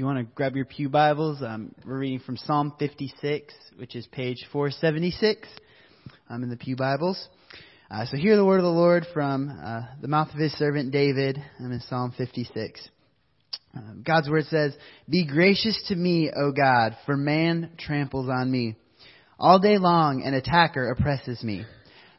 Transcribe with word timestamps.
you 0.00 0.06
want 0.06 0.16
to 0.16 0.34
grab 0.34 0.56
your 0.56 0.64
Pew 0.64 0.88
Bibles, 0.88 1.42
um, 1.42 1.74
we're 1.84 1.98
reading 1.98 2.20
from 2.20 2.38
Psalm 2.38 2.72
56, 2.78 3.52
which 3.76 3.94
is 3.94 4.06
page 4.06 4.46
476 4.50 5.46
um, 6.30 6.42
in 6.42 6.48
the 6.48 6.56
Pew 6.56 6.74
Bibles. 6.74 7.22
Uh, 7.90 8.06
so 8.06 8.16
hear 8.16 8.34
the 8.34 8.44
word 8.46 8.60
of 8.60 8.62
the 8.62 8.70
Lord 8.70 9.04
from 9.12 9.50
uh, 9.62 9.82
the 10.00 10.08
mouth 10.08 10.32
of 10.32 10.40
his 10.40 10.52
servant 10.52 10.90
David 10.90 11.36
um, 11.58 11.70
in 11.70 11.80
Psalm 11.80 12.14
56. 12.16 12.88
Uh, 13.76 13.80
God's 14.02 14.30
word 14.30 14.46
says, 14.46 14.74
Be 15.06 15.26
gracious 15.26 15.78
to 15.88 15.96
me, 15.96 16.30
O 16.34 16.50
God, 16.50 16.96
for 17.04 17.14
man 17.14 17.72
tramples 17.78 18.30
on 18.30 18.50
me. 18.50 18.76
All 19.38 19.58
day 19.58 19.76
long 19.76 20.22
an 20.24 20.32
attacker 20.32 20.90
oppresses 20.92 21.44
me. 21.44 21.66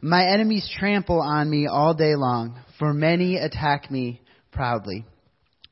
My 0.01 0.27
enemies 0.27 0.71
trample 0.77 1.19
on 1.19 1.49
me 1.49 1.65
all 1.65 1.95
day 1.95 2.15
long, 2.15 2.59
for 2.77 2.93
many 2.93 3.37
attack 3.37 3.89
me 3.89 4.21
proudly. 4.51 5.03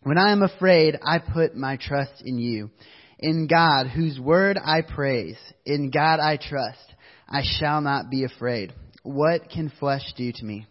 When 0.03 0.17
I 0.17 0.31
am 0.31 0.43
afraid, 0.43 0.97
I 1.03 1.19
put 1.19 1.57
my 1.57 1.75
trust 1.75 2.23
in 2.23 2.39
you. 2.39 2.71
In 3.19 3.47
God, 3.47 3.87
whose 3.87 4.17
word 4.17 4.57
I 4.57 4.81
praise, 4.81 5.37
in 5.65 5.91
God 5.91 6.21
I 6.21 6.37
trust, 6.37 6.93
I 7.27 7.41
shall 7.59 7.81
not 7.81 8.09
be 8.09 8.23
afraid. 8.23 8.73
What 9.03 9.49
can 9.49 9.69
flesh 9.77 10.13
do 10.15 10.31
to 10.31 10.45
me? 10.45 10.67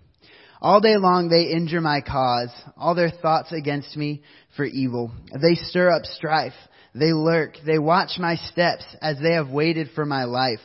All 0.63 0.81
day 0.81 0.97
long 0.97 1.29
they 1.29 1.53
injure 1.55 1.83
my 1.83 2.01
cause, 2.01 2.51
all 2.77 2.95
their 2.95 3.11
thoughts 3.11 3.53
against 3.53 3.95
me 3.99 4.23
for 4.57 4.65
evil. 4.65 5.13
They 5.31 5.57
stir 5.57 5.91
up 5.91 6.07
strife, 6.07 6.55
they 6.95 7.13
lurk, 7.13 7.59
they 7.67 7.79
watch 7.79 8.13
my 8.19 8.37
steps 8.37 8.85
as 9.03 9.19
they 9.21 9.35
have 9.35 9.51
waited 9.51 9.91
for 9.95 10.07
my 10.07 10.25
life. 10.25 10.61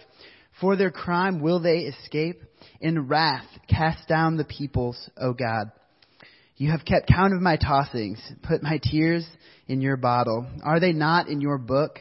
For 0.61 0.77
their 0.77 0.89
crime 0.89 1.41
will 1.41 1.59
they 1.59 1.80
escape? 1.80 2.41
In 2.80 3.07
wrath 3.07 3.45
cast 3.69 4.07
down 4.07 4.38
the 4.38 4.45
peoples, 4.45 5.09
O 5.17 5.33
God. 5.33 5.69
You 6.55 6.71
have 6.71 6.85
kept 6.85 7.07
count 7.07 7.34
of 7.34 7.41
my 7.41 7.57
tossings, 7.57 8.20
put 8.43 8.61
my 8.61 8.80
tears 8.81 9.25
in 9.67 9.81
your 9.81 9.98
bottle. 9.98 10.48
Are 10.63 10.80
they 10.80 10.94
not 10.94 11.27
in 11.27 11.41
your 11.41 11.58
book? 11.58 12.00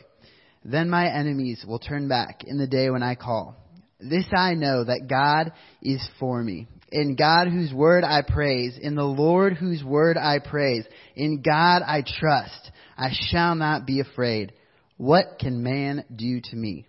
Then 0.64 0.90
my 0.90 1.06
enemies 1.06 1.64
will 1.66 1.78
turn 1.78 2.08
back 2.08 2.44
in 2.46 2.58
the 2.58 2.66
day 2.66 2.90
when 2.90 3.02
I 3.02 3.14
call. 3.14 3.56
This 3.98 4.26
I 4.36 4.54
know 4.54 4.84
that 4.84 5.08
God 5.08 5.52
is 5.80 6.06
for 6.20 6.42
me. 6.42 6.68
In 6.90 7.16
God 7.16 7.48
whose 7.48 7.72
word 7.72 8.04
I 8.04 8.20
praise, 8.20 8.76
in 8.80 8.94
the 8.94 9.04
Lord 9.04 9.54
whose 9.54 9.82
word 9.82 10.18
I 10.18 10.38
praise, 10.38 10.84
in 11.16 11.42
God 11.42 11.82
I 11.82 12.02
trust. 12.06 12.70
I 12.98 13.10
shall 13.30 13.54
not 13.54 13.86
be 13.86 14.00
afraid. 14.00 14.52
What 14.98 15.38
can 15.40 15.62
man 15.62 16.04
do 16.14 16.40
to 16.50 16.56
me? 16.56 16.86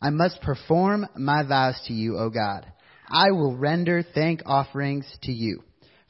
I 0.00 0.10
must 0.10 0.40
perform 0.42 1.06
my 1.16 1.42
vows 1.42 1.80
to 1.86 1.92
you, 1.92 2.16
O 2.18 2.30
God. 2.30 2.70
I 3.08 3.32
will 3.32 3.56
render 3.56 4.02
thank 4.02 4.42
offerings 4.46 5.06
to 5.22 5.32
you. 5.32 5.62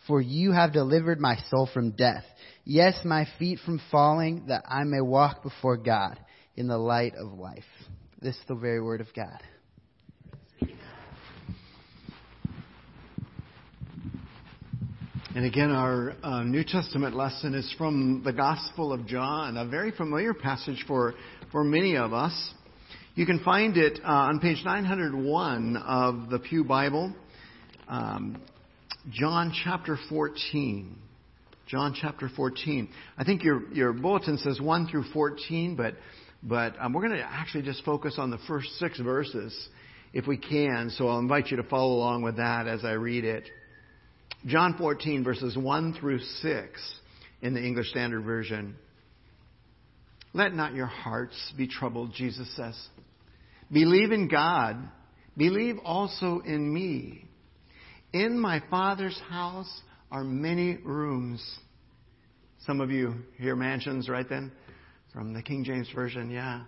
For 0.07 0.21
you 0.21 0.53
have 0.53 0.73
delivered 0.73 1.21
my 1.21 1.37
soul 1.49 1.69
from 1.73 1.93
death, 1.93 2.25
yes, 2.65 2.95
my 3.05 3.27
feet 3.39 3.61
from 3.65 3.81
falling, 3.91 4.47
that 4.49 4.65
I 4.69 4.83
may 4.85 5.01
walk 5.01 5.43
before 5.43 5.77
God 5.77 6.19
in 6.57 6.67
the 6.67 6.79
light 6.79 7.15
of 7.15 7.39
life. 7.39 7.65
This 8.21 8.35
is 8.35 8.43
the 8.49 8.55
very 8.55 8.81
word 8.81 9.01
of 9.01 9.07
God. 9.15 9.41
And 15.35 15.47
again, 15.47 15.71
our 15.71 16.15
uh, 16.23 16.43
New 16.43 16.63
Testament 16.63 17.17
lesson 17.17 17.55
is 17.55 17.75
from 17.79 18.23
the 18.23 18.35
Gospel 18.35 18.93
of 18.93 19.07
John, 19.07 19.57
a 19.57 19.65
very 19.65 19.91
familiar 19.91 20.35
passage 20.35 20.85
for, 20.87 21.15
for 21.51 21.65
many 21.65 21.97
of 21.97 22.13
us. 22.13 22.53
You 23.15 23.25
can 23.25 23.39
find 23.43 23.79
it 23.79 23.99
uh, 24.05 24.09
on 24.09 24.41
page 24.41 24.63
901 24.63 25.77
of 25.79 26.29
the 26.29 26.39
Pew 26.39 26.65
Bible. 26.65 27.15
Um, 27.89 28.43
John 29.11 29.53
chapter 29.65 29.99
14. 30.09 30.97
John 31.67 31.95
chapter 31.99 32.29
14. 32.35 32.89
I 33.17 33.25
think 33.25 33.43
your, 33.43 33.73
your 33.73 33.93
bulletin 33.93 34.39
says 34.39 34.61
1 34.61 34.89
through 34.89 35.05
14, 35.13 35.75
but, 35.75 35.95
but 36.43 36.75
um, 36.79 36.93
we're 36.93 37.07
going 37.07 37.19
to 37.19 37.25
actually 37.25 37.65
just 37.65 37.85
focus 37.85 38.15
on 38.19 38.31
the 38.31 38.39
first 38.47 38.69
six 38.79 39.01
verses 39.01 39.69
if 40.13 40.27
we 40.27 40.37
can. 40.37 40.91
So 40.97 41.09
I'll 41.09 41.19
invite 41.19 41.49
you 41.49 41.57
to 41.57 41.65
follow 41.65 41.95
along 41.95 42.23
with 42.23 42.37
that 42.37 42.69
as 42.69 42.85
I 42.85 42.93
read 42.93 43.25
it. 43.25 43.49
John 44.47 44.77
14, 44.79 45.25
verses 45.25 45.57
1 45.57 45.95
through 45.95 46.21
6 46.21 46.95
in 47.43 47.55
the 47.55 47.65
English 47.65 47.91
Standard 47.91 48.23
Version. 48.23 48.77
Let 50.33 50.55
not 50.55 50.75
your 50.75 50.87
hearts 50.87 51.53
be 51.57 51.67
troubled, 51.67 52.13
Jesus 52.15 52.49
says. 52.57 52.81
Believe 53.71 54.13
in 54.13 54.29
God. 54.29 54.77
Believe 55.37 55.77
also 55.85 56.41
in 56.41 56.73
me. 56.73 57.27
In 58.13 58.39
my 58.39 58.61
Father's 58.69 59.19
house 59.31 59.81
are 60.11 60.23
many 60.23 60.77
rooms. 60.77 61.43
Some 62.67 62.81
of 62.81 62.91
you 62.91 63.15
hear 63.39 63.57
mansions 63.57 64.09
right 64.09 64.29
then? 64.29 64.53
From 65.15 65.33
the 65.33 65.43
King 65.43 65.65
James 65.65 65.89
Version, 65.95 66.31
yeah. 66.31 66.65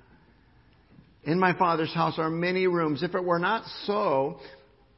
In 1.25 1.39
my 1.39 1.57
Father's 1.57 1.93
house 1.93 2.19
are 2.19 2.31
many 2.31 2.67
rooms. 2.67 3.03
If 3.03 3.15
it 3.15 3.23
were 3.23 3.39
not 3.39 3.65
so, 3.85 4.41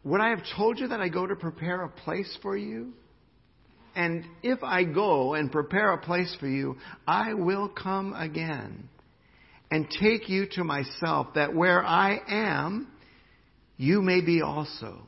would 0.05 0.21
I 0.21 0.31
have 0.31 0.43
told 0.57 0.79
you 0.79 0.89
that 0.89 1.01
I 1.01 1.09
go 1.09 1.27
to 1.27 1.35
prepare 1.35 1.83
a 1.83 1.89
place 1.89 2.39
for 2.43 2.57
you? 2.57 2.93
And 3.97 4.25
if 4.43 4.63
I 4.63 4.85
go 4.85 5.35
and 5.35 5.51
prepare 5.51 5.93
a 5.93 5.99
place 5.99 6.35
for 6.39 6.47
you, 6.47 6.77
I 7.09 7.35
will 7.35 7.69
come 7.69 8.13
again 8.13 8.89
and 9.71 9.89
take 10.01 10.29
you 10.29 10.47
to 10.53 10.63
myself, 10.63 11.29
that 11.35 11.55
where 11.55 11.85
I 11.85 12.21
am, 12.29 12.89
you 13.77 14.01
may 14.01 14.21
be 14.21 14.43
also 14.43 15.06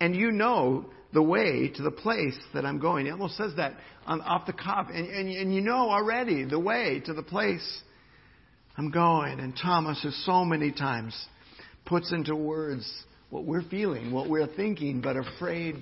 and 0.00 0.14
you 0.14 0.30
know 0.30 0.86
the 1.12 1.22
way 1.22 1.70
to 1.74 1.82
the 1.82 1.90
place 1.90 2.36
that 2.52 2.66
I'm 2.66 2.78
going. 2.78 3.06
He 3.06 3.12
almost 3.12 3.36
says 3.36 3.52
that 3.56 3.74
on, 4.06 4.20
off 4.20 4.46
the 4.46 4.52
cuff, 4.52 4.88
and, 4.92 5.06
and, 5.06 5.28
and 5.28 5.54
you 5.54 5.60
know 5.60 5.90
already 5.90 6.44
the 6.44 6.58
way 6.58 7.00
to 7.06 7.14
the 7.14 7.22
place 7.22 7.82
I'm 8.76 8.90
going. 8.90 9.40
And 9.40 9.56
Thomas 9.60 10.02
who 10.02 10.10
so 10.10 10.44
many 10.44 10.72
times 10.72 11.14
puts 11.86 12.12
into 12.12 12.36
words 12.36 12.90
what 13.30 13.44
we're 13.44 13.62
feeling, 13.62 14.12
what 14.12 14.28
we're 14.28 14.46
thinking, 14.46 15.00
but 15.00 15.16
afraid 15.16 15.76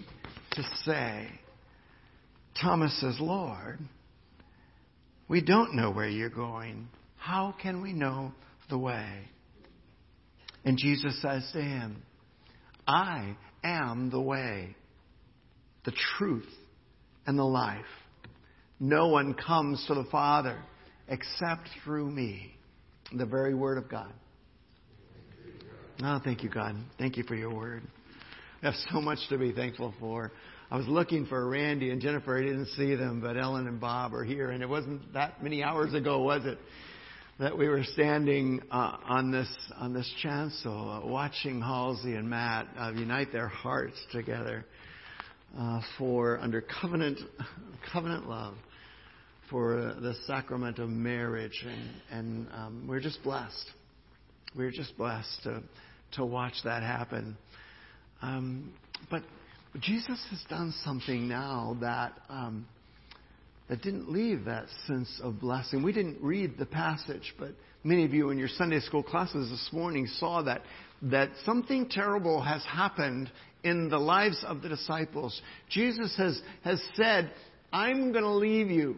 to 0.53 0.63
say. 0.85 1.29
Thomas 2.61 2.99
says, 3.01 3.17
Lord, 3.21 3.81
we 5.29 5.41
don't 5.41 5.75
know 5.75 5.91
where 5.91 6.09
you're 6.09 6.31
going. 6.31 6.89
How 7.17 7.55
can 7.61 7.83
we 7.83 7.93
know 7.93 8.33
the 8.71 8.79
way? 8.79 9.09
And 10.65 10.79
Jesus 10.79 11.21
says 11.21 11.49
to 11.53 11.61
him, 11.61 12.03
I 12.87 13.37
am 13.65 14.11
the 14.11 14.21
way, 14.21 14.77
the 15.85 15.93
truth, 16.19 16.49
and 17.27 17.39
the 17.39 17.45
life. 17.45 17.81
No 18.79 19.09
one 19.09 19.35
comes 19.35 19.85
to 19.89 19.95
the 19.95 20.05
Father 20.05 20.59
except 21.09 21.69
through 21.85 22.11
me. 22.11 22.55
The 23.13 23.27
very 23.27 23.55
Word 23.55 23.79
of 23.79 23.89
God. 23.89 24.13
Oh, 26.03 26.21
thank 26.25 26.43
you, 26.43 26.51
God. 26.51 26.77
Thank 26.99 27.17
you 27.17 27.25
for 27.25 27.35
your 27.35 27.55
Word. 27.55 27.83
I 28.63 28.67
have 28.67 28.75
so 28.91 29.01
much 29.01 29.19
to 29.29 29.39
be 29.39 29.53
thankful 29.53 29.95
for. 30.01 30.33
I 30.71 30.77
was 30.77 30.89
looking 30.89 31.27
for 31.27 31.49
Randy 31.49 31.91
and 31.91 32.01
Jennifer. 32.01 32.39
I 32.39 32.43
didn't 32.43 32.67
see 32.69 32.95
them, 32.95 33.21
but 33.21 33.37
Ellen 33.37 33.69
and 33.69 33.81
Bob 33.81 34.15
are 34.15 34.25
here. 34.25 34.51
And 34.51 34.63
it 34.63 34.69
wasn't 34.69 35.13
that 35.13 35.43
many 35.43 35.63
hours 35.63 35.95
ago, 35.95 36.23
was 36.23 36.45
it? 36.47 36.59
That 37.39 37.59
we 37.59 37.69
were 37.69 37.83
standing 37.83 38.63
uh, 38.71 38.97
on 39.05 39.33
this 39.33 39.49
on 39.77 39.93
this 39.93 40.11
chancel, 40.23 40.91
uh, 40.91 41.07
watching 41.07 41.61
Halsey 41.61 42.15
and 42.15 42.31
Matt 42.31 42.69
uh, 42.79 42.93
unite 42.93 43.33
their 43.33 43.49
hearts 43.49 43.97
together 44.13 44.65
uh, 45.59 45.81
for 45.99 46.39
under 46.39 46.61
covenant 46.81 47.19
covenant 47.93 48.29
love 48.29 48.55
for 49.51 49.79
uh, 49.79 50.01
the 50.01 50.15
sacrament 50.27 50.79
of 50.79 50.89
marriage, 50.89 51.65
and 51.67 51.91
and 52.11 52.47
um, 52.53 52.87
we're 52.89 53.01
just 53.01 53.23
blessed. 53.25 53.67
We're 54.55 54.71
just 54.71 54.97
blessed 54.97 55.43
to 55.43 55.63
to 56.13 56.25
watch 56.25 56.55
that 56.63 56.85
happen. 56.85 57.37
Um, 58.23 58.73
but 59.11 59.25
Jesus 59.81 60.25
has 60.31 60.45
done 60.49 60.73
something 60.85 61.27
now 61.27 61.77
that. 61.81 62.13
Um, 62.29 62.67
that 63.69 63.83
didn't 63.83 64.11
leave 64.11 64.45
that 64.45 64.67
sense 64.87 65.21
of 65.23 65.41
blessing. 65.41 65.83
We 65.83 65.93
didn't 65.93 66.19
read 66.21 66.59
the 66.59 66.67
passage, 66.67 67.35
but 67.39 67.53
many 67.83 68.05
of 68.05 68.13
you 68.13 68.31
in 68.31 68.39
your 68.39 68.49
Sunday 68.49 68.81
school 68.81 69.03
classes 69.03 69.51
this 69.51 69.71
morning 69.73 70.07
saw 70.19 70.43
that, 70.43 70.63
that 71.03 71.31
something 71.45 71.89
terrible 71.89 72.43
has 72.43 72.63
happened 72.65 73.31
in 73.63 73.89
the 73.89 73.99
lives 73.99 74.45
of 74.47 74.61
the 74.61 74.69
disciples. 74.69 75.41
Jesus 75.71 76.15
has, 76.19 76.41
has 76.63 76.83
said, 76.95 77.33
I'm 77.73 78.13
going 78.13 78.25
to 78.25 78.31
leave 78.31 78.71
you. 78.71 78.97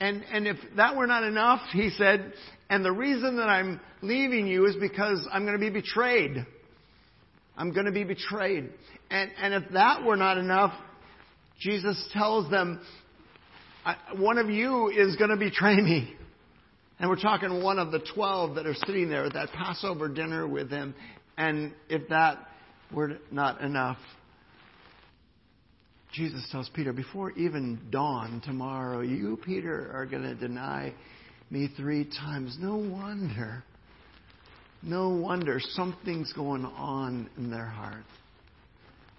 And, 0.00 0.24
and 0.32 0.46
if 0.46 0.56
that 0.76 0.96
were 0.96 1.06
not 1.06 1.24
enough, 1.24 1.60
he 1.72 1.90
said, 1.90 2.32
and 2.70 2.84
the 2.84 2.92
reason 2.92 3.36
that 3.36 3.48
I'm 3.48 3.80
leaving 4.00 4.46
you 4.46 4.66
is 4.66 4.76
because 4.76 5.26
I'm 5.30 5.44
going 5.44 5.58
to 5.58 5.60
be 5.60 5.68
betrayed. 5.70 6.46
I'm 7.56 7.72
going 7.72 7.86
to 7.86 7.92
be 7.92 8.04
betrayed. 8.04 8.70
And, 9.10 9.30
and 9.42 9.52
if 9.52 9.64
that 9.72 10.04
were 10.04 10.16
not 10.16 10.38
enough, 10.38 10.72
Jesus 11.58 12.02
tells 12.12 12.50
them, 12.50 12.80
I, 13.84 13.96
one 14.16 14.38
of 14.38 14.50
you 14.50 14.88
is 14.88 15.16
going 15.16 15.30
to 15.30 15.36
betray 15.36 15.76
me. 15.76 16.14
And 16.98 17.08
we're 17.08 17.20
talking 17.20 17.62
one 17.62 17.78
of 17.78 17.92
the 17.92 18.00
12 18.14 18.56
that 18.56 18.66
are 18.66 18.74
sitting 18.74 19.08
there 19.08 19.24
at 19.24 19.32
that 19.32 19.50
Passover 19.52 20.08
dinner 20.08 20.46
with 20.46 20.70
him. 20.70 20.94
And 21.38 21.72
if 21.88 22.08
that 22.10 22.46
were 22.92 23.16
not 23.30 23.62
enough, 23.62 23.96
Jesus 26.12 26.46
tells 26.50 26.68
Peter, 26.70 26.92
before 26.92 27.30
even 27.32 27.80
dawn 27.90 28.42
tomorrow, 28.44 29.00
you, 29.00 29.38
Peter, 29.44 29.90
are 29.94 30.04
going 30.04 30.24
to 30.24 30.34
deny 30.34 30.92
me 31.50 31.70
three 31.76 32.04
times. 32.04 32.56
No 32.60 32.76
wonder. 32.76 33.64
No 34.82 35.10
wonder 35.10 35.58
something's 35.60 36.32
going 36.32 36.64
on 36.64 37.30
in 37.38 37.50
their 37.50 37.66
heart. 37.66 38.04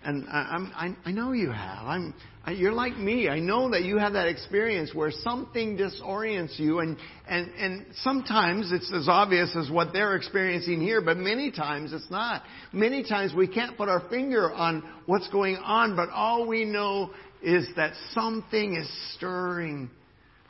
And 0.03 0.27
I, 0.29 0.95
I, 1.05 1.09
I 1.09 1.11
know 1.11 1.31
you 1.31 1.51
have. 1.51 1.85
I'm, 1.85 2.13
I, 2.43 2.51
you're 2.51 2.71
like 2.71 2.97
me. 2.97 3.29
I 3.29 3.39
know 3.39 3.69
that 3.69 3.83
you 3.83 3.99
have 3.99 4.13
that 4.13 4.27
experience 4.27 4.95
where 4.95 5.11
something 5.11 5.77
disorients 5.77 6.57
you, 6.57 6.79
and, 6.79 6.97
and, 7.27 7.51
and 7.53 7.85
sometimes 7.97 8.71
it's 8.71 8.91
as 8.91 9.07
obvious 9.07 9.55
as 9.55 9.69
what 9.69 9.93
they're 9.93 10.15
experiencing 10.15 10.81
here, 10.81 11.01
but 11.01 11.17
many 11.17 11.51
times 11.51 11.93
it's 11.93 12.09
not. 12.09 12.41
Many 12.73 13.03
times 13.03 13.33
we 13.35 13.47
can't 13.47 13.77
put 13.77 13.89
our 13.89 14.09
finger 14.09 14.51
on 14.51 14.83
what's 15.05 15.27
going 15.29 15.57
on, 15.57 15.95
but 15.95 16.09
all 16.09 16.47
we 16.47 16.65
know 16.65 17.11
is 17.43 17.67
that 17.75 17.93
something 18.13 18.75
is 18.75 18.89
stirring 19.15 19.91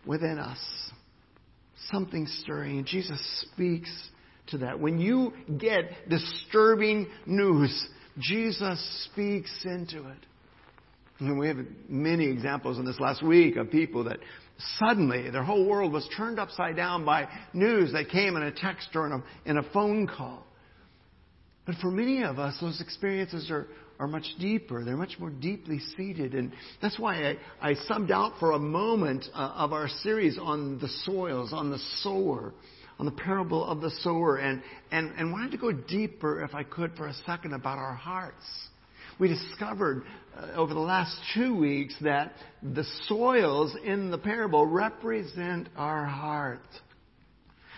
within 0.06 0.39
us. 0.39 0.59
Something 1.92 2.25
stirring. 2.39 2.77
And 2.77 2.86
Jesus 2.88 3.19
speaks 3.51 3.92
to 4.47 4.59
that. 4.59 4.80
When 4.80 5.00
you 5.00 5.33
get 5.57 6.09
disturbing 6.09 7.07
news, 7.25 7.88
Jesus 8.19 9.07
speaks 9.11 9.51
into 9.65 10.07
it. 10.09 10.17
And 11.19 11.37
we 11.37 11.47
have 11.47 11.57
many 11.87 12.25
examples 12.25 12.79
in 12.79 12.85
this 12.85 12.99
last 12.99 13.23
week 13.23 13.55
of 13.55 13.69
people 13.69 14.05
that 14.05 14.17
suddenly 14.79 15.29
their 15.29 15.43
whole 15.43 15.67
world 15.67 15.93
was 15.93 16.07
turned 16.17 16.39
upside 16.39 16.75
down 16.75 17.05
by 17.05 17.27
news 17.53 17.93
that 17.93 18.09
came 18.09 18.35
in 18.35 18.43
a 18.43 18.51
text 18.51 18.89
or 18.95 19.05
in 19.05 19.13
a, 19.13 19.23
in 19.45 19.57
a 19.57 19.63
phone 19.71 20.07
call. 20.07 20.45
But 21.65 21.75
for 21.75 21.91
many 21.91 22.23
of 22.23 22.39
us, 22.39 22.57
those 22.59 22.81
experiences 22.81 23.51
are, 23.51 23.67
are 23.99 24.07
much 24.07 24.25
deeper. 24.39 24.83
They're 24.83 24.97
much 24.97 25.17
more 25.19 25.29
deeply 25.29 25.79
seated. 25.95 26.33
And 26.33 26.53
that's 26.81 26.97
why 26.97 27.29
I, 27.29 27.37
I 27.61 27.73
subbed 27.89 28.09
out 28.09 28.33
for 28.39 28.53
a 28.53 28.59
moment 28.59 29.25
uh, 29.33 29.53
of 29.55 29.73
our 29.73 29.87
series 29.87 30.39
on 30.41 30.79
the 30.79 30.89
soils, 31.05 31.53
on 31.53 31.69
the 31.69 31.79
sower 32.01 32.51
on 33.01 33.06
the 33.06 33.12
parable 33.12 33.65
of 33.65 33.81
the 33.81 33.89
sower 34.03 34.38
and, 34.38 34.62
and, 34.92 35.12
and 35.18 35.31
wanted 35.31 35.50
to 35.50 35.57
go 35.57 35.71
deeper, 35.71 36.44
if 36.44 36.53
I 36.53 36.62
could, 36.62 36.95
for 36.95 37.07
a 37.07 37.13
second 37.25 37.51
about 37.51 37.80
our 37.80 37.95
hearts. 37.95 38.45
We 39.18 39.27
discovered 39.27 40.03
uh, 40.38 40.51
over 40.56 40.75
the 40.75 40.80
last 40.80 41.18
two 41.33 41.57
weeks 41.57 41.95
that 42.01 42.33
the 42.62 42.86
soils 43.07 43.75
in 43.83 44.12
the 44.12 44.19
parable 44.19 44.68
represent 44.68 45.68
our 45.75 46.06
heart. 46.06 46.62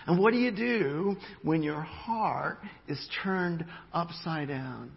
And 0.07 0.19
what 0.19 0.33
do 0.33 0.39
you 0.39 0.51
do 0.51 1.15
when 1.41 1.63
your 1.63 1.79
heart 1.79 2.57
is 2.89 2.99
turned 3.23 3.63
upside 3.93 4.49
down? 4.49 4.91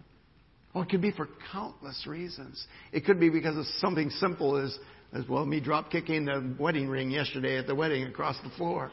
Well, 0.75 0.83
it 0.83 0.91
could 0.91 1.03
be 1.03 1.13
for 1.13 1.29
countless 1.53 2.05
reasons. 2.05 2.67
It 2.91 3.05
could 3.05 3.21
be 3.21 3.31
because 3.31 3.57
of 3.57 3.65
something 3.79 4.11
simple 4.11 4.57
as, 4.57 4.77
as 5.13 5.29
well, 5.29 5.47
me 5.47 5.61
drop 5.61 5.93
kicking 5.93 6.25
the 6.25 6.53
wedding 6.59 6.89
ring 6.89 7.13
yesterday 7.13 7.59
at 7.59 7.69
the 7.69 7.77
wedding 7.77 8.03
across 8.03 8.37
the 8.43 8.51
floor. 8.57 8.91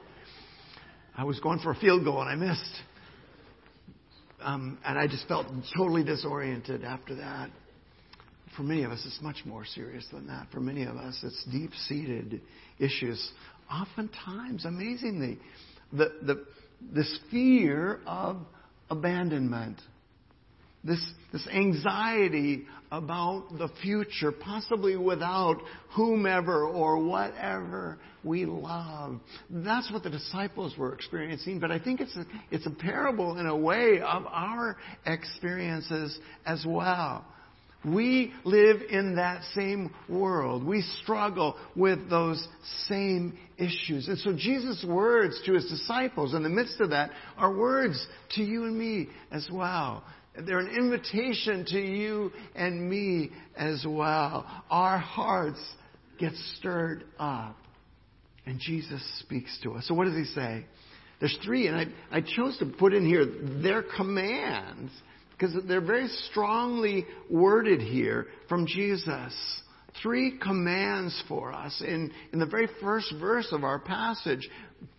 I 1.16 1.24
was 1.26 1.40
going 1.40 1.60
for 1.60 1.72
a 1.72 1.76
field 1.76 2.04
goal 2.04 2.22
and 2.22 2.30
I 2.30 2.36
missed. 2.36 2.76
Um, 4.42 4.78
and 4.86 4.98
I 4.98 5.08
just 5.08 5.28
felt 5.28 5.48
totally 5.78 6.04
disoriented 6.04 6.84
after 6.84 7.16
that. 7.16 7.50
For 8.58 8.64
many 8.64 8.84
of 8.84 8.92
us, 8.92 9.04
it's 9.06 9.22
much 9.22 9.38
more 9.46 9.66
serious 9.66 10.06
than 10.12 10.28
that. 10.28 10.48
For 10.52 10.60
many 10.60 10.84
of 10.84 10.98
us, 10.98 11.18
it's 11.24 11.44
deep 11.52 11.72
seated 11.88 12.42
issues. 12.80 13.32
Oftentimes, 13.72 14.66
amazingly, 14.66 15.40
the, 15.92 16.12
the, 16.22 16.46
this 16.94 17.20
fear 17.32 18.00
of 18.06 18.38
abandonment 18.90 19.82
this, 20.84 21.04
this 21.32 21.48
anxiety 21.48 22.66
about 22.92 23.46
the 23.58 23.70
future, 23.82 24.32
possibly 24.32 24.96
without 24.96 25.58
whomever 25.96 26.66
or 26.66 26.98
whatever 26.98 27.98
we 28.24 28.46
love. 28.46 29.20
That's 29.50 29.92
what 29.92 30.04
the 30.04 30.10
disciples 30.10 30.78
were 30.78 30.94
experiencing, 30.94 31.60
but 31.60 31.72
I 31.72 31.80
think 31.80 32.02
it's 32.02 32.16
a, 32.16 32.26
it's 32.52 32.66
a 32.66 32.72
parable 32.72 33.40
in 33.40 33.48
a 33.48 33.56
way 33.56 34.00
of 34.00 34.26
our 34.28 34.78
experiences 35.06 36.18
as 36.46 36.66
well. 36.68 37.26
We 37.86 38.34
live 38.46 38.78
in 38.90 39.16
that 39.16 39.44
same 39.56 39.94
world. 40.08 40.64
We 40.64 40.82
struggle 41.02 41.58
with 41.76 42.10
those 42.10 42.46
same 42.88 43.38
issues. 43.58 44.08
And 44.08 44.18
so 44.20 44.34
Jesus' 44.34 44.86
words 44.88 45.42
to 45.46 45.54
his 45.54 45.66
disciples 45.66 46.34
in 46.34 46.44
the 46.44 46.50
midst 46.50 46.80
of 46.80 46.92
that 46.92 47.12
are 47.38 47.54
words 47.54 48.06
to 48.36 48.44
you 48.44 48.66
and 48.66 48.78
me 48.78 49.10
as 49.32 49.50
well. 49.52 50.04
They're 50.46 50.60
an 50.60 50.76
invitation 50.76 51.66
to 51.66 51.80
you 51.80 52.32
and 52.56 52.90
me 52.90 53.32
as 53.56 53.86
well. 53.88 54.46
Our 54.70 54.98
hearts 54.98 55.60
get 56.20 56.34
stirred 56.58 57.04
up. 57.20 57.58
And 58.46 58.60
Jesus 58.60 59.02
speaks 59.20 59.58
to 59.64 59.74
us. 59.74 59.88
So 59.88 59.94
what 59.94 60.06
does 60.06 60.16
he 60.16 60.26
say? 60.26 60.66
There's 61.20 61.38
three, 61.46 61.68
and 61.68 61.78
I, 61.78 61.86
I 62.12 62.22
chose 62.22 62.58
to 62.58 62.66
put 62.66 62.94
in 62.94 63.06
here 63.06 63.26
their 63.62 63.84
commands 63.96 64.92
because 65.32 65.56
they're 65.68 65.80
very 65.80 66.08
strongly 66.30 67.06
worded 67.30 67.82
here 67.82 68.28
from 68.50 68.68
Jesus 68.68 69.34
three 70.02 70.38
commands 70.42 71.24
for 71.28 71.54
us 71.54 71.82
in, 71.86 72.12
in 72.32 72.40
the 72.40 72.46
very 72.46 72.68
first 72.82 73.14
verse 73.20 73.48
of 73.52 73.64
our 73.64 73.80
passage 73.80 74.50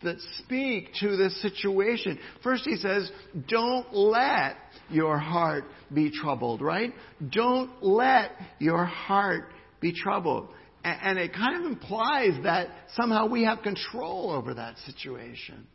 that 0.03 0.17
speak 0.39 0.91
to 1.01 1.17
this 1.17 1.41
situation. 1.43 2.19
First, 2.43 2.65
he 2.65 2.77
says, 2.77 3.11
Don't 3.49 3.93
let 3.93 4.57
your 4.91 5.19
heart 5.19 5.65
be 5.93 6.11
troubled, 6.11 6.61
right? 6.61 6.93
Don't 7.31 7.71
let 7.83 8.33
your 8.59 8.85
heart 8.85 9.53
be 9.81 9.93
troubled. 9.93 10.49
And 10.85 11.19
it 11.19 11.33
kind 11.33 11.65
of 11.65 11.71
implies 11.71 12.43
that 12.43 12.69
somehow 12.95 13.27
we 13.27 13.45
have 13.45 13.63
control 13.63 14.31
over 14.31 14.53
that 14.55 14.77
situation. 14.85 15.67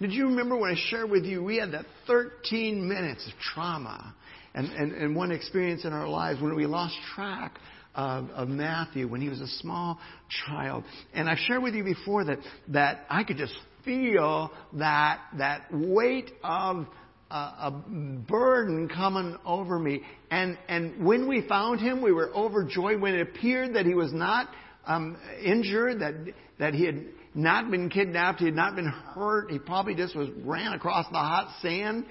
Did 0.00 0.12
you 0.12 0.26
remember 0.26 0.56
when 0.56 0.70
I 0.70 0.76
shared 0.88 1.10
with 1.10 1.24
you 1.24 1.42
we 1.42 1.56
had 1.56 1.72
that 1.72 1.86
13 2.06 2.86
minutes 2.88 3.26
of 3.26 3.32
trauma 3.40 4.14
and, 4.54 4.66
and, 4.66 4.92
and 4.92 5.16
one 5.16 5.30
experience 5.30 5.84
in 5.84 5.92
our 5.92 6.08
lives 6.08 6.40
when 6.40 6.54
we 6.54 6.66
lost 6.66 6.94
track 7.14 7.58
of, 7.94 8.30
of 8.30 8.48
Matthew 8.48 9.08
when 9.08 9.20
he 9.20 9.28
was 9.28 9.40
a 9.40 9.48
small 9.48 9.98
child. 10.46 10.84
And 11.12 11.28
I've 11.28 11.38
shared 11.38 11.62
with 11.62 11.74
you 11.74 11.84
before 11.84 12.24
that, 12.24 12.38
that 12.68 13.04
I 13.08 13.24
could 13.24 13.36
just 13.36 13.54
feel 13.84 14.50
that, 14.74 15.20
that 15.38 15.66
weight 15.72 16.30
of 16.42 16.86
uh, 17.30 17.70
a 17.70 17.70
burden 17.70 18.88
coming 18.88 19.36
over 19.44 19.78
me. 19.78 20.02
And, 20.30 20.58
and 20.68 21.04
when 21.04 21.28
we 21.28 21.46
found 21.46 21.80
him, 21.80 22.02
we 22.02 22.12
were 22.12 22.34
overjoyed 22.34 23.00
when 23.00 23.14
it 23.14 23.22
appeared 23.22 23.74
that 23.74 23.86
he 23.86 23.94
was 23.94 24.12
not 24.12 24.48
um, 24.86 25.16
injured, 25.44 26.00
that, 26.00 26.14
that 26.58 26.74
he 26.74 26.84
had 26.84 27.04
not 27.34 27.70
been 27.70 27.88
kidnapped, 27.88 28.40
he 28.40 28.46
had 28.46 28.56
not 28.56 28.74
been 28.74 28.88
hurt, 28.88 29.50
he 29.50 29.58
probably 29.58 29.94
just 29.94 30.16
was 30.16 30.28
ran 30.44 30.72
across 30.72 31.06
the 31.06 31.18
hot 31.18 31.54
sand. 31.62 32.04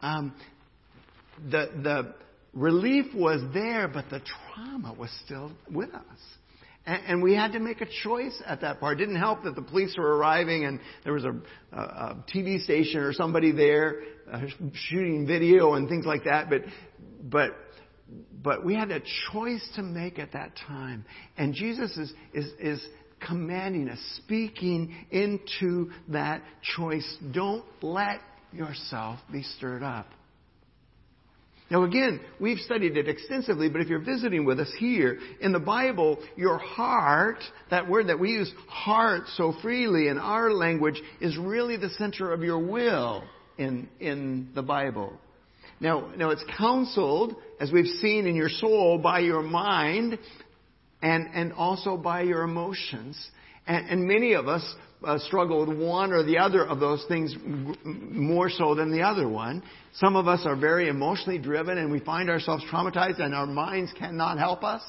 Um, 0.00 0.34
the, 1.50 1.70
the, 1.82 2.14
relief 2.52 3.06
was 3.14 3.40
there, 3.52 3.88
but 3.88 4.06
the 4.10 4.20
trauma 4.54 4.92
was 4.92 5.10
still 5.24 5.52
with 5.70 5.94
us. 5.94 6.18
And, 6.86 7.02
and, 7.06 7.22
we 7.22 7.34
had 7.34 7.52
to 7.52 7.60
make 7.60 7.82
a 7.82 7.86
choice 8.02 8.42
at 8.46 8.62
that 8.62 8.80
part. 8.80 9.00
It 9.00 9.04
didn't 9.04 9.20
help 9.20 9.44
that 9.44 9.54
the 9.54 9.62
police 9.62 9.94
were 9.98 10.16
arriving 10.16 10.64
and 10.64 10.80
there 11.04 11.12
was 11.12 11.24
a, 11.24 11.34
a, 11.72 11.80
a 11.80 12.24
TV 12.34 12.58
station 12.62 13.00
or 13.00 13.12
somebody 13.12 13.52
there 13.52 14.00
uh, 14.32 14.46
shooting 14.88 15.26
video 15.26 15.74
and 15.74 15.88
things 15.88 16.06
like 16.06 16.24
that. 16.24 16.48
But, 16.48 16.62
but, 17.22 17.50
but 18.42 18.64
we 18.64 18.74
had 18.74 18.90
a 18.90 19.00
choice 19.30 19.68
to 19.76 19.82
make 19.82 20.18
at 20.18 20.32
that 20.32 20.52
time. 20.66 21.04
And 21.36 21.52
Jesus 21.52 21.96
is, 21.98 22.12
is, 22.32 22.46
is 22.58 22.86
commanding 23.26 23.90
us, 23.90 23.98
speaking 24.24 24.94
into 25.10 25.90
that 26.08 26.42
choice. 26.76 27.16
Don't 27.32 27.64
let 27.82 28.20
yourself 28.52 29.20
be 29.30 29.42
stirred 29.42 29.82
up. 29.82 30.06
Now 31.70 31.84
again, 31.84 32.20
we've 32.40 32.58
studied 32.58 32.96
it 32.96 33.08
extensively, 33.08 33.68
but 33.68 33.80
if 33.80 33.88
you're 33.88 34.00
visiting 34.00 34.44
with 34.44 34.58
us 34.58 34.72
here, 34.78 35.18
in 35.40 35.52
the 35.52 35.60
Bible, 35.60 36.18
your 36.36 36.58
heart, 36.58 37.38
that 37.70 37.88
word 37.88 38.08
that 38.08 38.18
we 38.18 38.30
use 38.30 38.52
heart 38.68 39.22
so 39.36 39.54
freely 39.62 40.08
in 40.08 40.18
our 40.18 40.52
language, 40.52 41.00
is 41.20 41.38
really 41.38 41.76
the 41.76 41.90
center 41.90 42.32
of 42.32 42.42
your 42.42 42.58
will 42.58 43.22
in, 43.56 43.88
in 44.00 44.48
the 44.54 44.62
Bible. 44.62 45.12
Now, 45.78 46.10
now 46.16 46.30
it's 46.30 46.44
counseled, 46.58 47.36
as 47.60 47.70
we've 47.70 47.86
seen 48.00 48.26
in 48.26 48.34
your 48.34 48.48
soul, 48.48 48.98
by 48.98 49.20
your 49.20 49.42
mind 49.42 50.18
and, 51.02 51.28
and 51.32 51.52
also 51.52 51.96
by 51.96 52.22
your 52.22 52.42
emotions. 52.42 53.16
And, 53.66 53.88
and 53.88 54.08
many 54.08 54.32
of 54.32 54.48
us 54.48 54.64
uh, 55.04 55.18
struggle 55.18 55.66
with 55.66 55.78
one 55.78 56.12
or 56.12 56.22
the 56.22 56.38
other 56.38 56.64
of 56.66 56.80
those 56.80 57.04
things 57.08 57.34
more 57.84 58.50
so 58.50 58.74
than 58.74 58.90
the 58.90 59.02
other 59.02 59.28
one. 59.28 59.62
Some 59.94 60.16
of 60.16 60.28
us 60.28 60.42
are 60.44 60.56
very 60.56 60.88
emotionally 60.88 61.38
driven 61.38 61.78
and 61.78 61.90
we 61.90 62.00
find 62.00 62.28
ourselves 62.28 62.64
traumatized 62.70 63.20
and 63.20 63.34
our 63.34 63.46
minds 63.46 63.92
cannot 63.98 64.38
help 64.38 64.62
us 64.62 64.82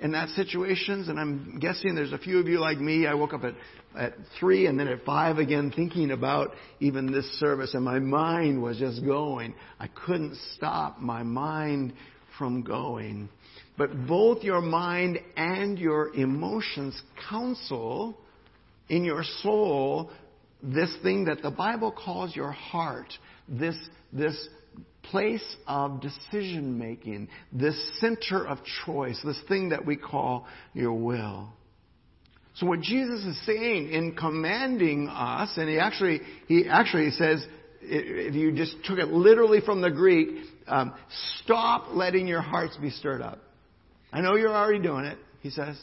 in 0.00 0.12
that 0.12 0.30
situations. 0.30 1.08
And 1.08 1.18
I'm 1.20 1.58
guessing 1.60 1.94
there's 1.94 2.12
a 2.12 2.18
few 2.18 2.38
of 2.38 2.46
you 2.46 2.58
like 2.58 2.78
me. 2.78 3.06
I 3.06 3.14
woke 3.14 3.34
up 3.34 3.44
at, 3.44 3.54
at 3.96 4.14
three 4.38 4.66
and 4.66 4.80
then 4.80 4.88
at 4.88 5.04
five 5.04 5.38
again 5.38 5.72
thinking 5.74 6.10
about 6.10 6.52
even 6.80 7.12
this 7.12 7.26
service 7.38 7.74
and 7.74 7.84
my 7.84 7.98
mind 7.98 8.62
was 8.62 8.78
just 8.78 9.04
going. 9.04 9.54
I 9.78 9.88
couldn't 9.88 10.36
stop 10.56 11.00
my 11.00 11.22
mind 11.22 11.92
from 12.38 12.62
going. 12.62 13.28
But 13.76 14.06
both 14.06 14.42
your 14.42 14.60
mind 14.62 15.18
and 15.36 15.78
your 15.78 16.14
emotions 16.14 17.00
counsel 17.28 18.16
in 18.90 19.04
your 19.04 19.22
soul 19.42 20.10
this 20.62 20.94
thing 21.02 21.24
that 21.24 21.42
the 21.42 21.50
Bible 21.50 21.90
calls 21.92 22.36
your 22.36 22.50
heart, 22.50 23.12
this, 23.48 23.76
this 24.12 24.48
place 25.02 25.56
of 25.66 26.02
decision 26.02 26.78
making, 26.78 27.28
this 27.52 27.74
center 27.98 28.46
of 28.46 28.58
choice, 28.84 29.18
this 29.24 29.40
thing 29.48 29.70
that 29.70 29.86
we 29.86 29.96
call 29.96 30.46
your 30.74 30.92
will. 30.92 31.48
So 32.54 32.66
what 32.66 32.80
Jesus 32.80 33.24
is 33.24 33.46
saying 33.46 33.90
in 33.90 34.14
commanding 34.14 35.08
us, 35.08 35.56
and 35.56 35.68
he 35.68 35.78
actually, 35.78 36.20
he 36.46 36.66
actually 36.68 37.10
says, 37.12 37.44
if 37.80 38.34
you 38.34 38.52
just 38.52 38.76
took 38.84 38.98
it 38.98 39.08
literally 39.08 39.60
from 39.62 39.80
the 39.80 39.90
Greek, 39.90 40.28
um, 40.66 40.92
stop 41.42 41.86
letting 41.92 42.26
your 42.26 42.42
hearts 42.42 42.76
be 42.76 42.90
stirred 42.90 43.22
up. 43.22 43.38
I 44.12 44.20
know 44.20 44.36
you're 44.36 44.54
already 44.54 44.82
doing 44.82 45.06
it, 45.06 45.16
he 45.40 45.48
says. 45.48 45.80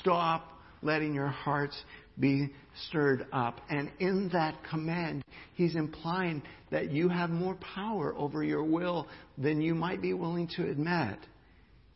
Stop 0.00 0.48
letting 0.80 1.14
your 1.14 1.28
hearts 1.28 1.76
be 2.18 2.50
stirred 2.88 3.26
up. 3.32 3.60
And 3.68 3.90
in 3.98 4.30
that 4.32 4.56
command, 4.70 5.24
he's 5.54 5.74
implying 5.74 6.42
that 6.70 6.90
you 6.90 7.08
have 7.08 7.30
more 7.30 7.56
power 7.74 8.14
over 8.16 8.42
your 8.42 8.64
will 8.64 9.08
than 9.38 9.60
you 9.60 9.74
might 9.74 10.02
be 10.02 10.12
willing 10.12 10.48
to 10.56 10.68
admit. 10.68 11.18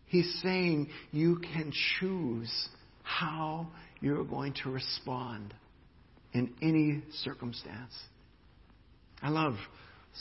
He's 0.06 0.40
saying 0.42 0.88
you 1.12 1.36
can 1.36 1.72
choose 2.00 2.50
how 3.02 3.68
you're 4.00 4.24
going 4.24 4.54
to 4.64 4.70
respond 4.70 5.54
in 6.32 6.54
any 6.62 7.02
circumstance. 7.22 7.92
I 9.22 9.30
love 9.30 9.54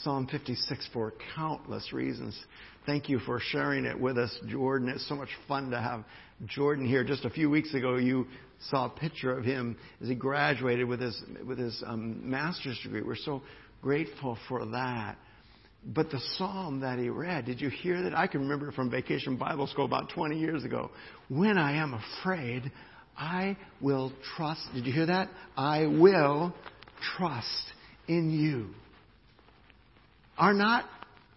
Psalm 0.02 0.26
56 0.30 0.88
for 0.92 1.12
countless 1.34 1.92
reasons. 1.92 2.38
Thank 2.86 3.08
you 3.08 3.18
for 3.20 3.40
sharing 3.40 3.84
it 3.84 3.98
with 3.98 4.18
us, 4.18 4.36
Jordan. 4.46 4.88
It's 4.88 5.08
so 5.08 5.14
much 5.14 5.28
fun 5.46 5.70
to 5.70 5.80
have 5.80 6.04
Jordan 6.46 6.86
here. 6.86 7.04
Just 7.04 7.24
a 7.24 7.30
few 7.30 7.50
weeks 7.50 7.74
ago, 7.74 7.96
you 7.96 8.26
saw 8.70 8.86
a 8.86 8.90
picture 8.90 9.36
of 9.36 9.44
him 9.44 9.76
as 10.02 10.08
he 10.08 10.14
graduated 10.14 10.86
with 10.86 11.00
his 11.00 11.20
with 11.46 11.58
his 11.58 11.82
um, 11.86 12.28
master's 12.28 12.78
degree. 12.82 13.02
We're 13.02 13.16
so 13.16 13.42
grateful 13.82 14.38
for 14.48 14.64
that. 14.66 15.16
But 15.86 16.10
the 16.10 16.20
psalm 16.36 16.80
that 16.80 16.98
he 16.98 17.08
read, 17.08 17.46
did 17.46 17.60
you 17.60 17.70
hear 17.70 18.02
that? 18.02 18.14
I 18.14 18.26
can 18.26 18.40
remember 18.40 18.72
from 18.72 18.90
Vacation 18.90 19.36
Bible 19.36 19.66
School 19.68 19.84
about 19.84 20.10
20 20.10 20.38
years 20.38 20.64
ago. 20.64 20.90
When 21.28 21.56
I 21.56 21.76
am 21.80 21.94
afraid, 21.94 22.70
I 23.16 23.56
will 23.80 24.12
trust. 24.36 24.60
Did 24.74 24.86
you 24.86 24.92
hear 24.92 25.06
that? 25.06 25.28
I 25.56 25.86
will 25.86 26.52
trust 27.16 27.72
in 28.08 28.30
you. 28.30 28.74
Are 30.36 30.52
not, 30.52 30.84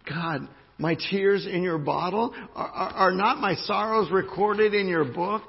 God, 0.08 0.48
my 0.78 0.96
tears 1.10 1.46
in 1.46 1.62
your 1.62 1.78
bottle? 1.78 2.34
Are, 2.54 2.68
are, 2.68 2.90
are, 2.90 3.10
not 3.12 3.38
my 3.38 3.54
sorrows 3.54 4.10
recorded 4.10 4.74
in 4.74 4.86
your 4.86 5.04
book? 5.04 5.42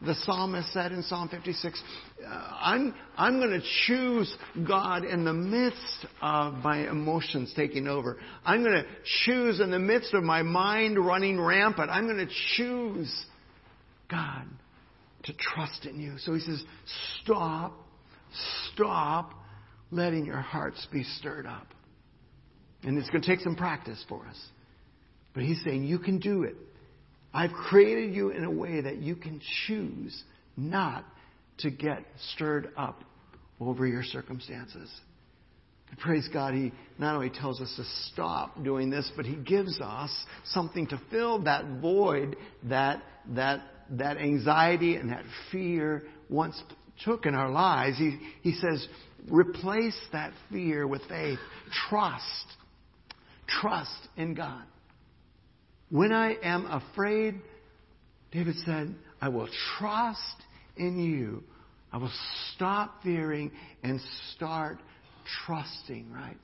The 0.00 0.14
psalmist 0.14 0.72
said 0.72 0.92
in 0.92 1.02
Psalm 1.02 1.28
56, 1.28 1.82
uh, 2.24 2.28
I'm, 2.28 2.94
I'm 3.16 3.40
going 3.40 3.60
to 3.60 3.66
choose 3.86 4.32
God 4.66 5.04
in 5.04 5.24
the 5.24 5.32
midst 5.32 6.06
of 6.22 6.54
my 6.54 6.88
emotions 6.88 7.52
taking 7.56 7.88
over. 7.88 8.16
I'm 8.44 8.62
going 8.62 8.76
to 8.76 8.86
choose 9.24 9.58
in 9.58 9.72
the 9.72 9.78
midst 9.78 10.14
of 10.14 10.22
my 10.22 10.42
mind 10.42 11.04
running 11.04 11.40
rampant. 11.40 11.90
I'm 11.90 12.06
going 12.06 12.24
to 12.24 12.32
choose 12.56 13.12
God 14.08 14.44
to 15.24 15.32
trust 15.32 15.84
in 15.84 15.98
you. 16.00 16.14
So 16.18 16.32
he 16.32 16.40
says, 16.40 16.62
stop, 17.20 17.72
stop 18.72 19.32
letting 19.90 20.24
your 20.24 20.40
hearts 20.40 20.86
be 20.92 21.02
stirred 21.02 21.46
up. 21.46 21.66
And 22.84 22.96
it's 22.98 23.10
going 23.10 23.22
to 23.22 23.28
take 23.28 23.40
some 23.40 23.56
practice 23.56 24.04
for 24.08 24.24
us. 24.26 24.40
But 25.34 25.42
he's 25.42 25.60
saying, 25.64 25.84
you 25.84 25.98
can 25.98 26.18
do 26.20 26.44
it. 26.44 26.54
I've 27.32 27.52
created 27.52 28.14
you 28.14 28.30
in 28.30 28.44
a 28.44 28.50
way 28.50 28.80
that 28.80 28.98
you 28.98 29.14
can 29.14 29.40
choose 29.66 30.22
not 30.56 31.04
to 31.58 31.70
get 31.70 32.04
stirred 32.32 32.70
up 32.76 33.02
over 33.60 33.86
your 33.86 34.02
circumstances. 34.02 34.90
And 35.90 35.98
praise 35.98 36.28
God, 36.32 36.54
He 36.54 36.72
not 36.98 37.14
only 37.14 37.30
tells 37.30 37.60
us 37.60 37.72
to 37.76 37.84
stop 38.12 38.62
doing 38.62 38.90
this, 38.90 39.10
but 39.16 39.24
He 39.24 39.36
gives 39.36 39.80
us 39.80 40.10
something 40.44 40.86
to 40.88 41.00
fill 41.10 41.42
that 41.44 41.64
void 41.80 42.36
that, 42.64 43.02
that, 43.34 43.62
that 43.90 44.18
anxiety 44.18 44.96
and 44.96 45.10
that 45.10 45.24
fear 45.50 46.04
once 46.28 46.60
took 47.04 47.26
in 47.26 47.34
our 47.34 47.50
lives. 47.50 47.96
He, 47.98 48.18
he 48.42 48.52
says, 48.52 48.86
replace 49.30 49.98
that 50.12 50.32
fear 50.50 50.86
with 50.86 51.02
faith. 51.08 51.38
Trust. 51.88 52.24
Trust 53.46 54.08
in 54.16 54.34
God. 54.34 54.64
When 55.90 56.12
I 56.12 56.36
am 56.42 56.66
afraid, 56.66 57.40
David 58.32 58.56
said, 58.64 58.94
I 59.20 59.28
will 59.28 59.48
trust 59.78 60.20
in 60.76 60.98
you. 60.98 61.42
I 61.92 61.96
will 61.96 62.12
stop 62.54 63.02
fearing 63.02 63.50
and 63.82 64.00
start 64.34 64.78
trusting, 65.46 66.12
right? 66.12 66.36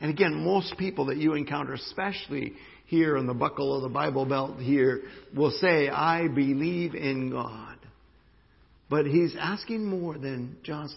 And 0.00 0.10
again, 0.10 0.44
most 0.44 0.76
people 0.78 1.06
that 1.06 1.16
you 1.16 1.34
encounter, 1.34 1.74
especially 1.74 2.54
here 2.86 3.16
in 3.16 3.26
the 3.26 3.34
buckle 3.34 3.76
of 3.76 3.82
the 3.82 3.88
Bible 3.88 4.24
belt 4.24 4.58
here, 4.58 5.02
will 5.34 5.50
say, 5.50 5.88
I 5.88 6.28
believe 6.28 6.94
in 6.94 7.30
God. 7.30 7.76
But 8.90 9.06
he's 9.06 9.36
asking 9.38 9.84
more 9.84 10.16
than 10.18 10.56
just 10.62 10.96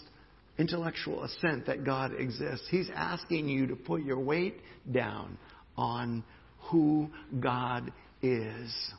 intellectual 0.58 1.24
assent 1.24 1.66
that 1.68 1.84
God 1.84 2.14
exists. 2.18 2.68
He's 2.70 2.90
asking 2.94 3.50
you 3.50 3.68
to 3.68 3.76
put 3.76 4.04
your 4.04 4.20
weight 4.20 4.56
down 4.92 5.38
on 5.78 6.24
who 6.70 7.10
God 7.40 7.92
is. 8.22 8.92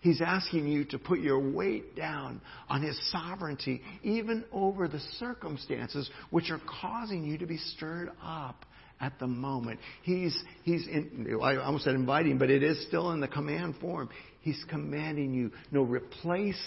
He's 0.00 0.20
asking 0.20 0.68
you 0.68 0.84
to 0.86 0.98
put 0.98 1.20
your 1.20 1.38
weight 1.38 1.96
down 1.96 2.42
on 2.68 2.82
His 2.82 2.98
sovereignty, 3.10 3.80
even 4.02 4.44
over 4.52 4.86
the 4.86 5.00
circumstances 5.18 6.10
which 6.30 6.50
are 6.50 6.60
causing 6.80 7.24
you 7.24 7.38
to 7.38 7.46
be 7.46 7.56
stirred 7.56 8.10
up 8.22 8.66
at 9.00 9.18
the 9.18 9.26
moment. 9.26 9.80
He's, 10.02 10.38
he's 10.62 10.86
in, 10.86 11.38
I 11.42 11.56
almost 11.56 11.84
said 11.84 11.94
inviting, 11.94 12.36
but 12.36 12.50
it 12.50 12.62
is 12.62 12.86
still 12.86 13.12
in 13.12 13.20
the 13.20 13.28
command 13.28 13.76
form. 13.80 14.10
He's 14.42 14.62
commanding 14.68 15.32
you, 15.32 15.52
no, 15.72 15.82
replace 15.82 16.60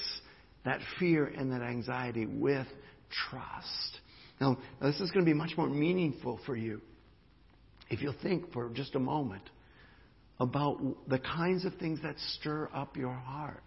that 0.66 0.80
fear 1.00 1.26
and 1.26 1.52
that 1.52 1.62
anxiety 1.62 2.26
with 2.26 2.68
trust. 3.30 4.00
Now, 4.42 4.58
this 4.82 5.00
is 5.00 5.12
going 5.12 5.26
to 5.26 5.30
be 5.30 5.38
much 5.38 5.52
more 5.58 5.70
meaningful 5.70 6.40
for 6.46 6.56
you 6.56 6.82
if 7.90 8.02
you'll 8.02 8.16
think 8.22 8.52
for 8.52 8.70
just 8.70 8.96
a 8.96 9.00
moment 9.00 9.44
about 10.40 10.80
the 11.08 11.20
kinds 11.20 11.66
of 11.66 11.74
things 11.76 12.00
that 12.04 12.16
stir 12.36 12.70
up 12.74 12.96
your 12.96 13.14
heart. 13.14 13.64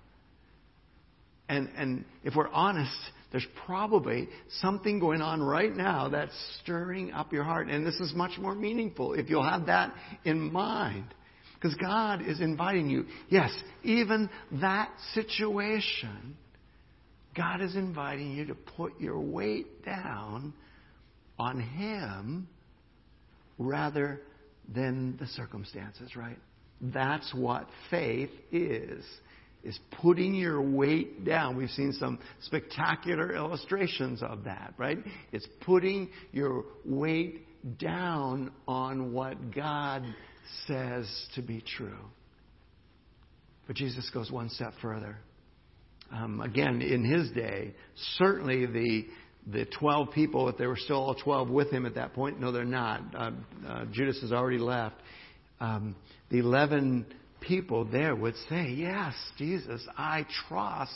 And, 1.49 1.69
and 1.77 2.05
if 2.23 2.37
we're 2.37 2.49
honest, 2.49 2.95
there's 3.33 3.47
probably 3.67 4.29
something 4.61 5.01
going 5.01 5.21
on 5.21 5.43
right 5.43 5.75
now 5.75 6.09
that's 6.09 6.33
stirring 6.63 7.13
up 7.13 7.33
your 7.33 7.43
heart. 7.43 7.69
And 7.69 7.85
this 7.85 7.97
is 7.97 8.13
much 8.15 8.39
more 8.39 8.55
meaningful 8.55 9.15
if 9.15 9.29
you'll 9.29 9.49
have 9.49 9.67
that 9.67 9.93
in 10.25 10.53
mind. 10.53 11.07
Because 11.55 11.77
God 11.77 12.23
is 12.27 12.41
inviting 12.41 12.89
you. 12.89 13.05
Yes, 13.29 13.51
even 13.83 14.31
that 14.61 14.91
situation, 15.13 16.37
God 17.37 17.61
is 17.61 17.77
inviting 17.77 18.33
you 18.33 18.47
to 18.47 18.55
put 18.55 18.99
your 19.01 19.21
weight 19.21 19.85
down 19.85 20.55
on 21.39 21.61
Him 21.61 22.49
rather 23.59 24.21
than 24.73 25.17
the 25.19 25.27
circumstances, 25.27 26.17
right? 26.17 26.39
That's 26.81 27.33
what 27.35 27.67
faith 27.91 28.31
is. 28.53 29.05
Is 29.63 29.79
putting 30.01 30.35
your 30.35 30.63
weight 30.63 31.25
down. 31.27 31.57
We've 31.57 31.69
seen 31.71 31.93
some 31.93 32.19
spectacular 32.41 33.35
illustrations 33.35 34.23
of 34.23 34.45
that, 34.45 34.73
right? 34.79 34.99
It's 35.33 35.47
putting 35.67 36.09
your 36.33 36.65
weight 36.87 37.47
down 37.79 38.53
on 38.67 39.13
what 39.13 39.55
God 39.55 40.03
says 40.67 41.07
to 41.35 41.43
be 41.43 41.63
true. 41.77 41.99
But 43.67 43.77
Jesus 43.77 44.09
goes 44.15 44.31
one 44.31 44.49
step 44.49 44.73
further. 44.81 45.19
Um, 46.11 46.41
again, 46.41 46.81
in 46.81 47.05
his 47.05 47.31
day, 47.33 47.75
certainly 48.17 48.65
the 48.67 49.07
the 49.47 49.65
12 49.79 50.11
people, 50.13 50.49
if 50.49 50.59
there 50.59 50.69
were 50.69 50.77
still 50.77 50.97
all 50.97 51.15
12 51.15 51.49
with 51.49 51.71
him 51.71 51.87
at 51.87 51.95
that 51.95 52.13
point, 52.13 52.41
no, 52.41 52.53
they're 52.53 52.65
not. 52.65 53.03
Uh, 53.15 53.31
uh, 53.67 53.85
Judas 53.91 54.21
has 54.21 54.33
already 54.33 54.59
left. 54.59 54.97
Um, 55.61 55.95
the 56.31 56.39
11 56.39 57.07
people 57.41 57.85
there 57.85 58.15
would 58.15 58.35
say, 58.49 58.71
Yes, 58.71 59.15
Jesus, 59.37 59.87
I 59.97 60.27
trust 60.49 60.93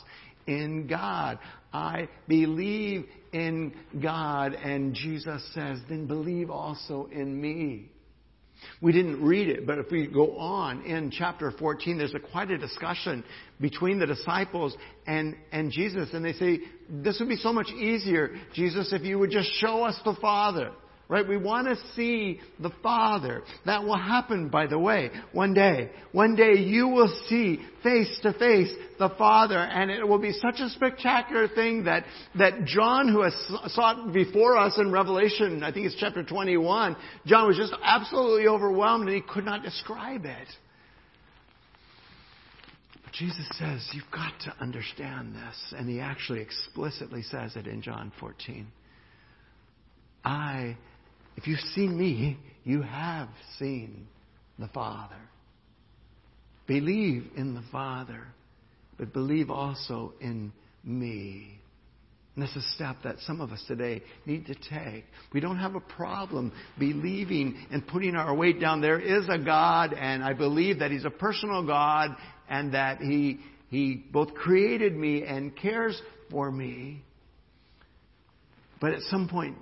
in 0.46 0.86
God. 0.86 1.38
I 1.72 2.08
believe 2.28 3.06
in 3.32 3.74
God. 4.00 4.54
And 4.54 4.94
Jesus 4.94 5.42
says, 5.54 5.80
Then 5.88 6.06
believe 6.06 6.50
also 6.50 7.08
in 7.12 7.40
me. 7.40 7.90
We 8.80 8.92
didn't 8.92 9.22
read 9.22 9.48
it, 9.48 9.66
but 9.66 9.78
if 9.78 9.90
we 9.90 10.06
go 10.06 10.36
on 10.38 10.82
in 10.84 11.10
chapter 11.10 11.50
14, 11.50 11.98
there's 11.98 12.14
a, 12.14 12.18
quite 12.18 12.50
a 12.50 12.56
discussion 12.56 13.24
between 13.60 13.98
the 13.98 14.06
disciples 14.06 14.74
and, 15.06 15.36
and 15.52 15.70
Jesus. 15.70 16.08
And 16.12 16.24
they 16.24 16.32
say, 16.32 16.60
This 16.88 17.18
would 17.20 17.28
be 17.28 17.36
so 17.36 17.52
much 17.52 17.68
easier, 17.68 18.30
Jesus, 18.54 18.92
if 18.92 19.02
you 19.02 19.18
would 19.18 19.30
just 19.30 19.50
show 19.60 19.84
us 19.84 19.98
the 20.04 20.14
Father. 20.20 20.72
Right? 21.06 21.28
We 21.28 21.36
want 21.36 21.66
to 21.66 21.76
see 21.94 22.40
the 22.58 22.70
Father. 22.82 23.42
That 23.66 23.84
will 23.84 23.98
happen, 23.98 24.48
by 24.48 24.66
the 24.66 24.78
way, 24.78 25.10
one 25.32 25.52
day. 25.52 25.90
One 26.12 26.34
day 26.34 26.54
you 26.54 26.88
will 26.88 27.14
see 27.28 27.60
face 27.82 28.18
to 28.22 28.32
face 28.32 28.72
the 28.98 29.10
Father, 29.18 29.58
and 29.58 29.90
it 29.90 30.08
will 30.08 30.18
be 30.18 30.32
such 30.32 30.60
a 30.60 30.70
spectacular 30.70 31.46
thing 31.46 31.84
that, 31.84 32.04
that 32.38 32.64
John, 32.64 33.08
who 33.08 33.20
has 33.20 33.34
saw 33.74 34.08
it 34.08 34.14
before 34.14 34.56
us 34.56 34.78
in 34.78 34.92
Revelation, 34.92 35.62
I 35.62 35.72
think 35.72 35.86
it's 35.86 35.96
chapter 36.00 36.22
21, 36.22 36.96
John 37.26 37.48
was 37.48 37.58
just 37.58 37.74
absolutely 37.82 38.48
overwhelmed 38.48 39.06
and 39.06 39.14
he 39.14 39.20
could 39.20 39.44
not 39.44 39.62
describe 39.62 40.24
it. 40.24 40.48
But 43.04 43.12
Jesus 43.12 43.46
says, 43.58 43.86
you've 43.92 44.10
got 44.10 44.32
to 44.44 44.54
understand 44.58 45.34
this, 45.34 45.74
and 45.76 45.86
he 45.86 46.00
actually 46.00 46.40
explicitly 46.40 47.20
says 47.20 47.56
it 47.56 47.66
in 47.66 47.82
John 47.82 48.10
14. 48.18 48.66
I 50.24 50.78
if 51.36 51.46
you've 51.46 51.58
seen 51.74 51.96
me, 51.98 52.38
you 52.64 52.82
have 52.82 53.28
seen 53.58 54.06
the 54.58 54.68
Father. 54.68 55.16
Believe 56.66 57.30
in 57.36 57.54
the 57.54 57.64
Father, 57.70 58.26
but 58.98 59.12
believe 59.12 59.50
also 59.50 60.14
in 60.20 60.52
me. 60.82 61.58
And 62.34 62.42
that's 62.42 62.56
a 62.56 62.62
step 62.74 62.96
that 63.04 63.16
some 63.20 63.40
of 63.40 63.52
us 63.52 63.62
today 63.68 64.02
need 64.26 64.46
to 64.46 64.54
take. 64.54 65.04
We 65.32 65.40
don't 65.40 65.58
have 65.58 65.76
a 65.76 65.80
problem 65.80 66.52
believing 66.78 67.66
and 67.70 67.86
putting 67.86 68.16
our 68.16 68.34
weight 68.34 68.60
down. 68.60 68.80
There 68.80 68.98
is 68.98 69.26
a 69.28 69.38
God, 69.38 69.92
and 69.92 70.24
I 70.24 70.32
believe 70.32 70.80
that 70.80 70.90
He's 70.90 71.04
a 71.04 71.10
personal 71.10 71.64
God, 71.64 72.16
and 72.48 72.74
that 72.74 73.00
He, 73.00 73.38
he 73.70 74.02
both 74.10 74.34
created 74.34 74.96
me 74.96 75.22
and 75.22 75.54
cares 75.56 76.00
for 76.30 76.50
me. 76.50 77.02
But 78.80 78.94
at 78.94 79.02
some 79.02 79.28
point, 79.28 79.56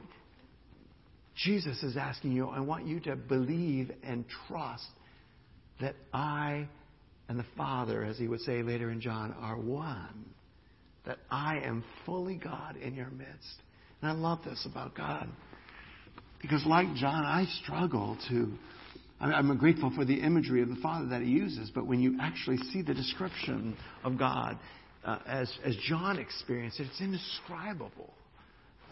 Jesus 1.34 1.82
is 1.82 1.96
asking 1.96 2.32
you, 2.32 2.48
I 2.48 2.60
want 2.60 2.86
you 2.86 3.00
to 3.00 3.16
believe 3.16 3.90
and 4.02 4.24
trust 4.48 4.86
that 5.80 5.94
I 6.12 6.68
and 7.28 7.38
the 7.38 7.46
Father, 7.56 8.04
as 8.04 8.18
he 8.18 8.28
would 8.28 8.40
say 8.40 8.62
later 8.62 8.90
in 8.90 9.00
John, 9.00 9.34
are 9.40 9.56
one. 9.56 10.26
That 11.06 11.18
I 11.30 11.58
am 11.60 11.82
fully 12.04 12.36
God 12.36 12.76
in 12.76 12.94
your 12.94 13.10
midst. 13.10 13.54
And 14.00 14.10
I 14.10 14.14
love 14.14 14.40
this 14.44 14.66
about 14.70 14.94
God. 14.94 15.28
Because, 16.40 16.64
like 16.66 16.94
John, 16.94 17.24
I 17.24 17.46
struggle 17.62 18.18
to. 18.28 18.52
I'm 19.20 19.56
grateful 19.56 19.92
for 19.94 20.04
the 20.04 20.20
imagery 20.20 20.62
of 20.62 20.68
the 20.68 20.76
Father 20.76 21.06
that 21.08 21.22
he 21.22 21.28
uses, 21.28 21.70
but 21.72 21.86
when 21.86 22.00
you 22.00 22.18
actually 22.20 22.56
see 22.72 22.82
the 22.82 22.92
description 22.92 23.76
of 24.02 24.18
God 24.18 24.58
uh, 25.04 25.20
as, 25.26 25.52
as 25.64 25.76
John 25.88 26.18
experienced 26.18 26.80
it, 26.80 26.88
it's 26.90 27.00
indescribable. 27.00 28.12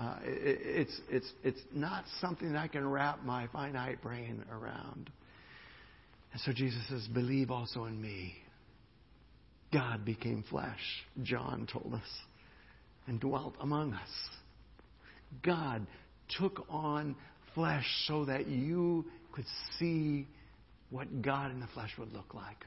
Uh, 0.00 0.14
it, 0.24 0.58
it's, 0.62 1.00
it's, 1.10 1.32
it's 1.44 1.60
not 1.74 2.04
something 2.22 2.54
that 2.54 2.58
I 2.58 2.68
can 2.68 2.88
wrap 2.88 3.22
my 3.22 3.48
finite 3.48 4.00
brain 4.00 4.42
around. 4.50 5.10
And 6.32 6.40
so 6.40 6.52
Jesus 6.54 6.80
says, 6.88 7.06
Believe 7.12 7.50
also 7.50 7.84
in 7.84 8.00
me. 8.00 8.34
God 9.74 10.06
became 10.06 10.42
flesh, 10.48 10.80
John 11.22 11.68
told 11.70 11.92
us, 11.92 12.08
and 13.06 13.20
dwelt 13.20 13.54
among 13.60 13.92
us. 13.92 14.08
God 15.42 15.86
took 16.38 16.64
on 16.70 17.14
flesh 17.54 17.86
so 18.06 18.24
that 18.24 18.48
you 18.48 19.04
could 19.32 19.44
see 19.78 20.26
what 20.88 21.20
God 21.20 21.50
in 21.50 21.60
the 21.60 21.68
flesh 21.74 21.90
would 21.98 22.12
look 22.14 22.32
like. 22.32 22.64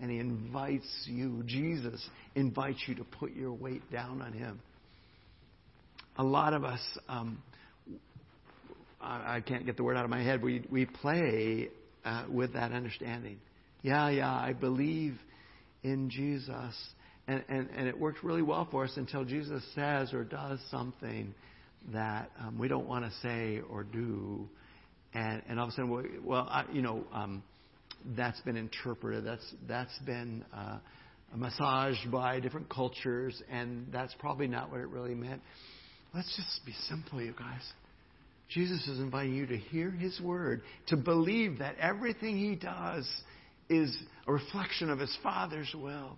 And 0.00 0.10
He 0.10 0.18
invites 0.18 1.04
you, 1.06 1.44
Jesus 1.46 2.06
invites 2.34 2.82
you 2.88 2.96
to 2.96 3.04
put 3.04 3.34
your 3.34 3.52
weight 3.52 3.88
down 3.92 4.20
on 4.20 4.32
Him 4.32 4.60
a 6.18 6.24
lot 6.24 6.54
of 6.54 6.64
us, 6.64 6.80
um, 7.08 7.42
I, 9.00 9.36
I 9.36 9.40
can't 9.40 9.66
get 9.66 9.76
the 9.76 9.82
word 9.84 9.96
out 9.96 10.04
of 10.04 10.10
my 10.10 10.22
head, 10.22 10.42
we, 10.42 10.64
we 10.70 10.86
play 10.86 11.68
uh, 12.04 12.24
with 12.30 12.54
that 12.54 12.72
understanding. 12.72 13.38
Yeah, 13.82 14.08
yeah, 14.08 14.32
I 14.32 14.52
believe 14.52 15.16
in 15.82 16.10
Jesus. 16.10 16.74
And, 17.28 17.44
and, 17.48 17.68
and 17.76 17.88
it 17.88 17.98
works 17.98 18.20
really 18.22 18.42
well 18.42 18.66
for 18.70 18.84
us 18.84 18.92
until 18.96 19.24
Jesus 19.24 19.62
says 19.74 20.12
or 20.12 20.24
does 20.24 20.60
something 20.70 21.34
that 21.92 22.30
um, 22.40 22.58
we 22.58 22.68
don't 22.68 22.86
want 22.86 23.04
to 23.04 23.12
say 23.22 23.60
or 23.68 23.84
do. 23.84 24.48
And, 25.14 25.42
and 25.48 25.58
all 25.58 25.66
of 25.66 25.72
a 25.72 25.76
sudden, 25.76 26.22
well, 26.24 26.46
I, 26.48 26.64
you 26.72 26.82
know, 26.82 27.04
um, 27.12 27.42
that's 28.16 28.40
been 28.42 28.56
interpreted. 28.56 29.24
That's, 29.24 29.54
that's 29.68 29.98
been 30.00 30.44
uh, 30.54 30.78
massaged 31.34 32.10
by 32.10 32.40
different 32.40 32.68
cultures, 32.68 33.40
and 33.50 33.88
that's 33.92 34.14
probably 34.18 34.46
not 34.46 34.70
what 34.70 34.80
it 34.80 34.88
really 34.88 35.14
meant. 35.14 35.42
Let's 36.16 36.34
just 36.34 36.64
be 36.64 36.72
simple, 36.88 37.20
you 37.20 37.34
guys. 37.38 37.60
Jesus 38.48 38.88
is 38.88 39.00
inviting 39.00 39.34
you 39.34 39.46
to 39.48 39.56
hear 39.58 39.90
His 39.90 40.18
word, 40.18 40.62
to 40.86 40.96
believe 40.96 41.58
that 41.58 41.76
everything 41.78 42.38
He 42.38 42.54
does 42.54 43.06
is 43.68 43.94
a 44.26 44.32
reflection 44.32 44.88
of 44.88 44.98
His 44.98 45.14
Father's 45.22 45.74
will. 45.74 46.16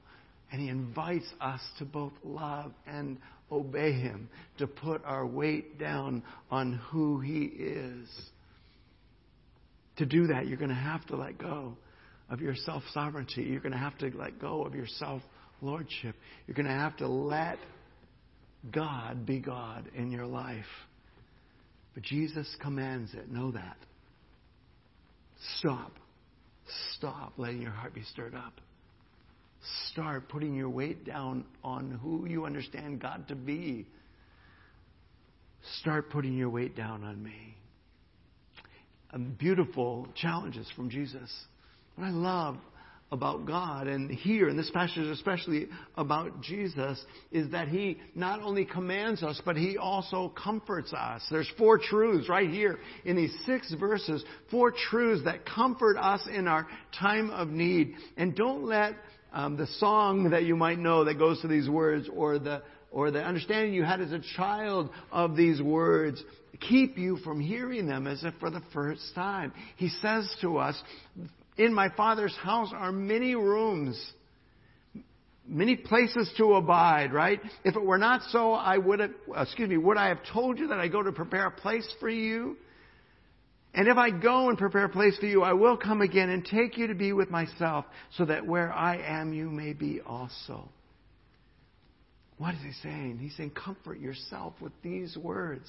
And 0.53 0.63
He 0.63 0.69
invites 0.69 1.27
us 1.41 1.61
to 1.81 1.85
both 1.85 2.13
love 2.23 2.71
and 2.87 3.19
obey 3.51 3.91
Him, 3.93 4.29
to 4.59 4.69
put 4.69 5.05
our 5.05 5.27
weight 5.27 5.81
down 5.81 6.23
on 6.49 6.75
who 6.91 7.19
He 7.19 7.47
is. 7.47 8.09
To 9.97 10.07
do 10.07 10.29
that, 10.29 10.47
you're 10.47 10.59
going 10.59 10.69
to 10.69 10.77
have 10.77 11.05
to 11.07 11.17
let 11.17 11.39
go 11.39 11.77
of 12.31 12.41
your 12.41 12.55
self 12.55 12.85
sovereignty. 12.95 13.43
You're 13.43 13.61
going 13.61 13.73
to 13.73 13.79
have 13.79 13.99
to 13.99 14.13
let 14.17 14.41
go 14.41 14.63
of 14.63 14.77
your 14.77 14.87
self 14.87 15.23
lordship. 15.61 16.15
You're 16.47 16.55
going 16.55 16.67
to 16.67 16.73
have 16.73 16.97
to 16.99 17.09
let 17.09 17.59
God 18.73 19.25
be 19.27 19.41
God 19.41 19.89
in 19.95 20.11
your 20.11 20.27
life. 20.27 20.65
But 21.95 22.03
Jesus 22.03 22.47
commands 22.61 23.15
it. 23.15 23.31
Know 23.31 23.51
that. 23.53 23.77
Stop. 25.59 25.93
Stop 26.97 27.33
letting 27.37 27.63
your 27.63 27.71
heart 27.71 27.95
be 27.95 28.03
stirred 28.03 28.35
up. 28.35 28.61
Start 29.91 30.29
putting 30.29 30.55
your 30.55 30.69
weight 30.69 31.05
down 31.05 31.45
on 31.65 31.99
who 32.03 32.27
you 32.27 32.45
understand 32.45 33.01
God 33.01 33.27
to 33.29 33.35
be. 33.35 33.87
Start 35.81 36.11
putting 36.11 36.37
your 36.37 36.51
weight 36.51 36.77
down 36.77 37.03
on 37.05 37.23
me. 37.23 37.57
beautiful 39.39 40.07
challenges 40.15 40.71
from 40.77 40.91
Jesus. 40.91 41.31
What 41.97 42.07
I 42.07 42.11
love 42.11 42.57
about 43.11 43.47
God 43.47 43.87
and 43.87 44.11
here 44.11 44.49
in 44.49 44.57
this 44.57 44.71
passage 44.71 45.07
especially 45.07 45.69
about 45.97 46.43
Jesus 46.43 47.03
is 47.33 47.51
that 47.53 47.69
he 47.69 47.99
not 48.15 48.43
only 48.43 48.67
commands 48.67 49.23
us 49.23 49.41
but 49.45 49.57
he 49.57 49.79
also 49.79 50.29
comforts 50.29 50.93
us. 50.93 51.23
There's 51.31 51.51
four 51.57 51.79
truths 51.79 52.29
right 52.29 52.51
here 52.51 52.79
in 53.05 53.17
these 53.17 53.35
six 53.47 53.73
verses, 53.75 54.23
four 54.51 54.73
truths 54.91 55.25
that 55.25 55.47
comfort 55.47 55.97
us 55.97 56.21
in 56.31 56.47
our 56.47 56.67
time 56.99 57.31
of 57.31 57.49
need. 57.49 57.95
And 58.19 58.37
don't 58.37 58.65
let 58.65 58.95
um, 59.33 59.57
the 59.57 59.67
song 59.79 60.31
that 60.31 60.45
you 60.45 60.57
might 60.57 60.79
know 60.79 61.05
that 61.05 61.19
goes 61.19 61.41
to 61.41 61.49
these 61.49 61.69
words 61.69 62.09
or 62.15 62.39
the 62.39 62.63
or 62.91 63.11
the 63.11 63.23
understanding 63.23 63.75
you 63.75 63.85
had 63.85 64.01
as 64.01 64.13
a 64.13 64.21
child 64.35 64.89
of 65.13 65.37
these 65.37 65.61
words 65.61 66.23
keep 66.61 66.99
you 66.99 67.19
from 67.19 67.41
hearing 67.41 67.87
them 67.87 68.07
as 68.07 68.25
if 68.25 68.35
for 68.41 68.51
the 68.51 68.63
first 68.73 69.15
time. 69.15 69.53
He 69.77 69.89
says 69.89 70.35
to 70.41 70.59
us, 70.59 70.81
in 71.59 71.75
my 71.75 71.89
Father's 71.91 72.35
house 72.37 72.71
are 72.73 72.93
many 72.93 73.35
rooms, 73.35 74.01
many 75.47 75.77
places 75.77 76.33
to 76.39 76.55
abide, 76.55 77.13
right? 77.13 77.41
If 77.65 77.77
it 77.77 77.85
were 77.85 77.99
not 77.99 78.23
so, 78.31 78.53
I 78.53 78.79
would 78.79 79.01
have, 79.01 79.11
uh, 79.37 79.43
excuse 79.43 79.69
me, 79.69 79.77
would 79.77 79.97
I 79.97 80.09
have 80.09 80.21
told 80.33 80.59
you 80.59 80.69
that 80.69 80.79
I 80.79 80.89
go 80.89 81.03
to 81.03 81.13
prepare 81.13 81.47
a 81.47 81.51
place 81.51 81.93
for 81.99 82.09
you? 82.09 82.57
And 83.75 83.89
if 83.89 83.97
I 83.97 84.11
go 84.11 84.49
and 84.49 84.57
prepare 84.57 84.85
a 84.85 84.89
place 84.89 85.19
for 85.19 85.27
you, 85.27 85.43
I 85.43 85.53
will 85.53 85.77
come 85.77 86.01
again 86.01 86.31
and 86.31 86.45
take 86.45 86.79
you 86.79 86.87
to 86.87 86.95
be 86.95 87.13
with 87.13 87.29
myself, 87.29 87.85
so 88.17 88.25
that 88.25 88.47
where 88.47 88.73
I 88.73 88.97
am, 88.97 89.33
you 89.33 89.51
may 89.51 89.73
be 89.73 90.01
also. 90.01 90.69
What 92.39 92.55
is 92.55 92.61
he 92.63 92.73
saying? 92.83 93.19
He's 93.21 93.37
saying, 93.37 93.51
comfort 93.51 93.99
yourself 93.99 94.55
with 94.61 94.73
these 94.83 95.17
words. 95.17 95.69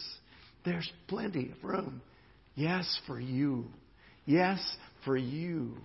There's 0.64 0.90
plenty 1.08 1.52
of 1.52 1.64
room. 1.64 2.02
Yes, 2.56 3.00
for 3.08 3.20
you. 3.20 3.66
Yes, 4.26 4.60
for 5.06 5.18
you 5.18 5.78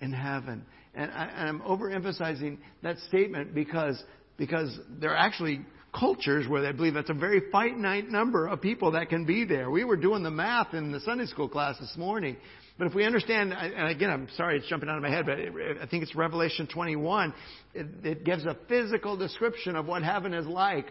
in 0.00 0.12
heaven. 0.12 0.64
And, 0.94 1.10
I, 1.10 1.48
am 1.48 1.60
overemphasizing 1.60 2.58
that 2.82 2.98
statement 3.08 3.54
because, 3.54 4.02
because 4.36 4.76
there 5.00 5.10
are 5.10 5.16
actually 5.16 5.60
cultures 5.98 6.46
where 6.48 6.62
they 6.62 6.72
believe 6.72 6.94
that's 6.94 7.10
a 7.10 7.14
very 7.14 7.42
finite 7.50 8.08
number 8.08 8.46
of 8.46 8.60
people 8.60 8.92
that 8.92 9.08
can 9.08 9.24
be 9.24 9.44
there. 9.44 9.70
We 9.70 9.84
were 9.84 9.96
doing 9.96 10.22
the 10.22 10.30
math 10.30 10.74
in 10.74 10.92
the 10.92 11.00
Sunday 11.00 11.26
school 11.26 11.48
class 11.48 11.78
this 11.78 11.94
morning. 11.96 12.36
But 12.78 12.86
if 12.86 12.94
we 12.94 13.04
understand, 13.04 13.52
and 13.52 13.88
again, 13.88 14.10
I'm 14.10 14.28
sorry 14.36 14.56
it's 14.56 14.68
jumping 14.68 14.88
out 14.88 14.96
of 14.96 15.02
my 15.02 15.10
head, 15.10 15.26
but 15.26 15.38
I 15.38 15.86
think 15.86 16.02
it's 16.02 16.14
Revelation 16.14 16.66
21, 16.66 17.34
it, 17.74 17.86
it 18.04 18.24
gives 18.24 18.44
a 18.46 18.56
physical 18.68 19.16
description 19.16 19.76
of 19.76 19.86
what 19.86 20.02
heaven 20.02 20.32
is 20.32 20.46
like. 20.46 20.86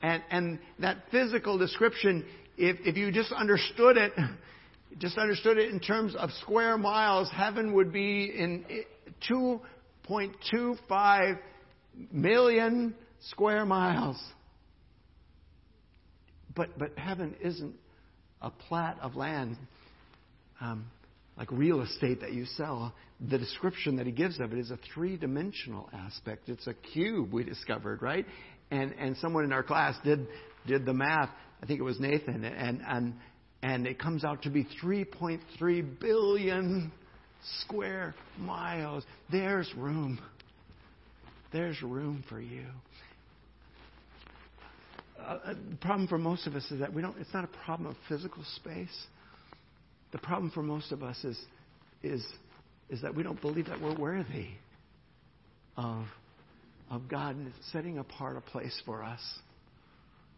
And, 0.00 0.22
and 0.30 0.58
that 0.78 0.98
physical 1.10 1.58
description, 1.58 2.24
if, 2.56 2.76
if 2.84 2.96
you 2.96 3.10
just 3.10 3.32
understood 3.32 3.96
it, 3.96 4.12
just 4.98 5.18
understood 5.18 5.58
it 5.58 5.70
in 5.70 5.80
terms 5.80 6.14
of 6.14 6.30
square 6.42 6.78
miles, 6.78 7.28
heaven 7.32 7.74
would 7.74 7.92
be 7.92 8.26
in 8.26 8.64
2.25 9.30 11.38
million 12.12 12.94
square 13.20 13.64
miles. 13.64 14.22
But, 16.54 16.78
but 16.78 16.96
heaven 16.96 17.34
isn't 17.42 17.74
a 18.40 18.50
plat 18.50 18.98
of 19.00 19.16
land, 19.16 19.56
um, 20.60 20.86
like 21.36 21.50
real 21.50 21.80
estate 21.80 22.20
that 22.20 22.32
you 22.32 22.44
sell, 22.44 22.94
the 23.28 23.38
description 23.38 23.96
that 23.96 24.06
he 24.06 24.12
gives 24.12 24.38
of 24.38 24.52
it 24.52 24.58
is 24.58 24.70
a 24.70 24.78
three 24.92 25.16
dimensional 25.16 25.88
aspect. 25.92 26.48
It's 26.48 26.66
a 26.66 26.74
cube, 26.74 27.32
we 27.32 27.42
discovered, 27.42 28.02
right? 28.02 28.26
And, 28.70 28.94
and 28.98 29.16
someone 29.16 29.44
in 29.44 29.52
our 29.52 29.62
class 29.62 29.96
did, 30.04 30.26
did 30.66 30.86
the 30.86 30.92
math. 30.92 31.30
I 31.62 31.66
think 31.66 31.80
it 31.80 31.84
was 31.84 31.98
Nathan. 31.98 32.44
And, 32.44 32.82
and, 32.86 33.14
and 33.64 33.86
it 33.86 33.98
comes 33.98 34.24
out 34.24 34.42
to 34.42 34.50
be 34.50 34.68
3.3 34.82 35.98
billion 35.98 36.92
square 37.60 38.14
miles. 38.36 39.04
There's 39.32 39.72
room. 39.74 40.20
There's 41.50 41.80
room 41.80 42.22
for 42.28 42.38
you. 42.38 42.66
Uh, 45.18 45.54
the 45.70 45.76
problem 45.76 46.06
for 46.06 46.18
most 46.18 46.46
of 46.46 46.54
us 46.54 46.70
is 46.70 46.80
that 46.80 46.92
we 46.92 47.00
don't. 47.00 47.16
It's 47.18 47.32
not 47.32 47.44
a 47.44 47.64
problem 47.64 47.88
of 47.88 47.96
physical 48.06 48.44
space. 48.56 49.06
The 50.12 50.18
problem 50.18 50.50
for 50.50 50.62
most 50.62 50.92
of 50.92 51.02
us 51.02 51.24
is 51.24 51.40
is 52.02 52.22
is 52.90 53.00
that 53.00 53.14
we 53.14 53.22
don't 53.22 53.40
believe 53.40 53.66
that 53.68 53.80
we're 53.80 53.96
worthy 53.96 54.48
of 55.78 56.04
of 56.90 57.08
God 57.08 57.38
setting 57.72 57.96
apart 57.96 58.36
a 58.36 58.42
place 58.42 58.78
for 58.84 59.02
us. 59.02 59.22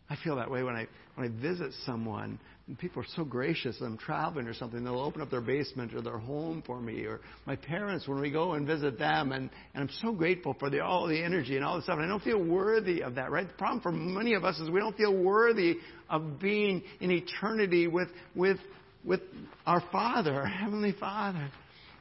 I 0.09 0.17
feel 0.23 0.37
that 0.37 0.51
way 0.51 0.63
when 0.63 0.77
I 0.77 0.87
when 1.15 1.27
I 1.27 1.43
visit 1.43 1.73
someone 1.85 2.39
and 2.67 2.79
people 2.79 3.03
are 3.03 3.07
so 3.15 3.25
gracious. 3.25 3.77
I'm 3.81 3.97
traveling 3.97 4.47
or 4.47 4.55
something. 4.55 4.83
They'll 4.83 4.99
open 4.99 5.23
up 5.23 5.31
their 5.31 5.41
basement 5.41 5.95
or 5.95 6.03
their 6.03 6.19
home 6.19 6.63
for 6.67 6.81
me. 6.81 7.05
Or 7.05 7.21
my 7.47 7.55
parents 7.55 8.09
when 8.09 8.21
we 8.21 8.31
go 8.31 8.55
and 8.55 8.67
visit 8.67 8.99
them, 8.99 9.31
and, 9.31 9.49
and 9.75 9.83
I'm 9.83 9.97
so 10.03 10.13
grateful 10.13 10.57
for 10.59 10.69
the, 10.69 10.81
all 10.81 11.07
the 11.07 11.23
energy 11.23 11.57
and 11.57 11.65
all 11.65 11.77
the 11.77 11.83
stuff. 11.83 11.99
And 11.99 12.05
I 12.05 12.09
don't 12.09 12.23
feel 12.23 12.43
worthy 12.43 13.03
of 13.03 13.15
that. 13.17 13.31
Right? 13.31 13.47
The 13.47 13.55
problem 13.55 13.81
for 13.81 13.93
many 13.93 14.35
of 14.35 14.45
us 14.45 14.59
is 14.59 14.69
we 14.69 14.81
don't 14.81 14.97
feel 14.97 15.15
worthy 15.15 15.77
of 16.11 16.41
being 16.41 16.83
in 17.01 17.11
eternity 17.13 17.87
with 17.87 18.09
with 18.35 18.59
with 19.05 19.21
our 19.65 19.83
Father, 19.93 20.35
our 20.35 20.47
heavenly 20.47 20.93
Father. 20.99 21.49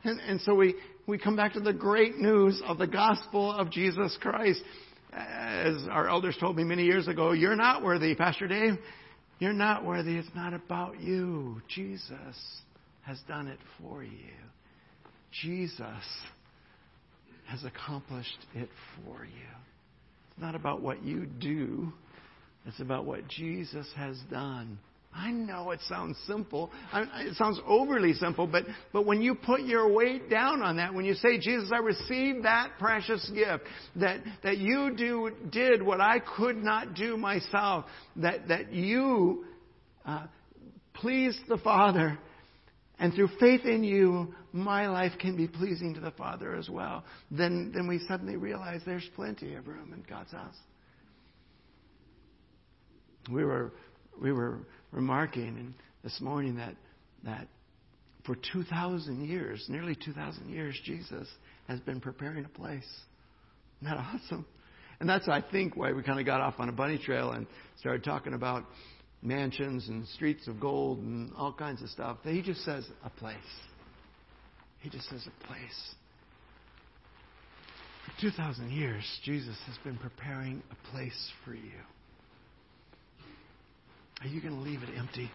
And, 0.03 0.19
and 0.19 0.41
so 0.41 0.55
we 0.55 0.75
we 1.05 1.19
come 1.19 1.35
back 1.35 1.53
to 1.53 1.59
the 1.59 1.73
great 1.73 2.17
news 2.17 2.61
of 2.65 2.79
the 2.79 2.87
gospel 2.87 3.51
of 3.51 3.69
Jesus 3.69 4.17
Christ. 4.19 4.61
As 5.15 5.88
our 5.89 6.10
elders 6.10 6.36
told 6.39 6.58
me 6.58 6.63
many 6.63 6.84
years 6.84 7.08
ago, 7.08 7.32
you're 7.32 7.56
not 7.56 7.84
worthy, 7.84 8.15
Pastor 8.15 8.47
Dave. 8.47 8.78
You're 9.39 9.54
not 9.54 9.86
worthy. 9.86 10.17
It's 10.17 10.28
not 10.36 10.54
about 10.54 10.99
you. 10.99 11.62
Jesus 11.67 12.36
has 13.04 13.19
done 13.28 13.47
it 13.47 13.60
for 13.80 14.04
you. 14.04 14.34
Jesus 15.41 16.04
has 17.47 17.63
accomplished 17.63 18.45
it 18.54 18.69
for 18.95 19.25
you. 19.25 19.51
It's 20.32 20.41
not 20.41 20.56
about 20.56 20.82
what 20.82 21.04
you 21.04 21.25
do, 21.25 21.93
it's 22.65 22.80
about 22.80 23.06
what 23.06 23.28
Jesus 23.28 23.88
has 23.95 24.17
done. 24.30 24.80
I 25.15 25.32
know 25.32 25.71
it 25.71 25.80
sounds 25.88 26.17
simple. 26.28 26.71
It 26.93 27.36
sounds 27.38 27.60
overly 27.65 28.13
simple, 28.13 28.47
but, 28.47 28.65
but 28.91 29.06
when 29.06 29.21
you 29.21 29.34
put 29.34 29.62
your 29.62 29.91
weight 29.91 30.30
down 30.30 30.62
on 30.62 30.75
that, 30.75 30.93
when 30.93 31.06
you 31.06 31.13
say, 31.13 31.38
Jesus, 31.39 31.71
I 31.73 31.78
received 31.78 32.43
that 32.43 32.71
precious 32.80 33.30
gift, 33.34 33.63
that, 33.95 34.19
that 34.43 34.58
you 34.58 34.93
do, 34.95 35.32
did 35.51 35.82
what 35.82 36.01
I 36.01 36.19
could 36.19 36.58
not 36.58 36.95
do 36.95 37.15
myself, 37.15 37.86
that, 38.17 38.49
that 38.49 38.73
you 38.73 39.45
uh, 40.06 40.28
pleased 40.93 41.39
the 41.47 41.58
Father, 41.60 42.19
and 42.99 43.13
through 43.13 43.30
faith 43.39 43.63
in 43.63 43.86
you, 43.86 44.34
my 44.51 44.88
life 44.88 45.13
can 45.19 45.38
be 45.38 45.47
pleasing 45.47 45.93
to 45.93 46.01
the 46.01 46.12
Father 46.12 46.56
as 46.56 46.69
well, 46.69 47.06
then, 47.32 47.71
then 47.73 47.88
we 47.88 47.99
suddenly 48.08 48.36
realize 48.36 48.82
there's 48.86 49.10
plenty 49.15 49.56
of 49.56 49.67
room 49.67 49.93
in 49.93 50.04
God's 50.10 50.34
house. 50.34 50.58
We 53.32 53.45
were, 53.45 53.73
we 54.21 54.32
were 54.34 54.60
remarking 54.91 55.74
this 56.04 56.19
morning 56.21 56.56
that, 56.58 56.76
that 57.24 57.48
for 58.26 58.36
2,000 58.54 59.28
years, 59.28 59.65
nearly 59.69 59.95
2,000 59.95 60.50
years, 60.50 60.80
Jesus 60.84 61.28
has 61.67 61.80
been 61.82 62.00
preparing 62.00 62.45
a 62.45 62.50
place. 62.50 62.88
Isn't 63.82 63.95
that 63.95 63.98
awesome? 63.98 64.45
And 65.00 65.10
that's, 65.10 65.28
I 65.28 65.41
think, 65.41 65.76
why 65.76 65.91
we 65.91 66.04
kind 66.04 66.19
of 66.19 66.26
got 66.26 66.41
off 66.41 66.56
on 66.60 66.69
a 66.69 66.71
bunny 66.71 66.98
trail 66.98 67.32
and 67.32 67.45
started 67.80 68.04
talking 68.04 68.34
about 68.34 68.63
mansions 69.21 69.88
and 69.89 70.08
streets 70.10 70.48
of 70.48 70.60
gold 70.60 71.00
and 71.00 71.32
all 71.36 71.54
kinds 71.54 71.82
of 71.82 71.89
stuff. 71.89 72.17
He 72.24 72.41
just 72.41 72.63
says 72.63 72.86
a 73.04 73.10
place. 73.10 73.38
He 74.80 74.89
just 74.89 75.10
says 75.10 75.28
a 75.28 75.48
place. 75.48 75.95
For 78.06 78.21
2,000 78.21 78.71
years, 78.71 79.04
Jesus 79.24 79.58
has 79.65 79.78
been 79.84 79.98
preparing 79.98 80.62
a 80.71 80.91
place 80.91 81.32
for 81.43 81.54
you. 81.54 81.82
Are 84.25 84.27
you 84.27 84.41
going 84.41 84.55
to 84.55 84.61
leave 84.61 84.81
it 84.81 84.89
empty? 84.97 85.29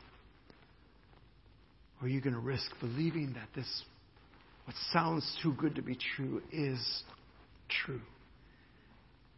Or 2.00 2.07
are 2.07 2.11
you 2.11 2.20
going 2.20 2.35
to 2.35 2.40
risk 2.40 2.68
believing 2.81 3.35
that 3.35 3.48
this, 3.55 3.83
what 4.64 4.74
sounds 4.92 5.38
too 5.44 5.55
good 5.57 5.76
to 5.76 5.83
be 5.83 5.96
true, 6.16 6.42
is 6.50 7.05
true? 7.85 8.00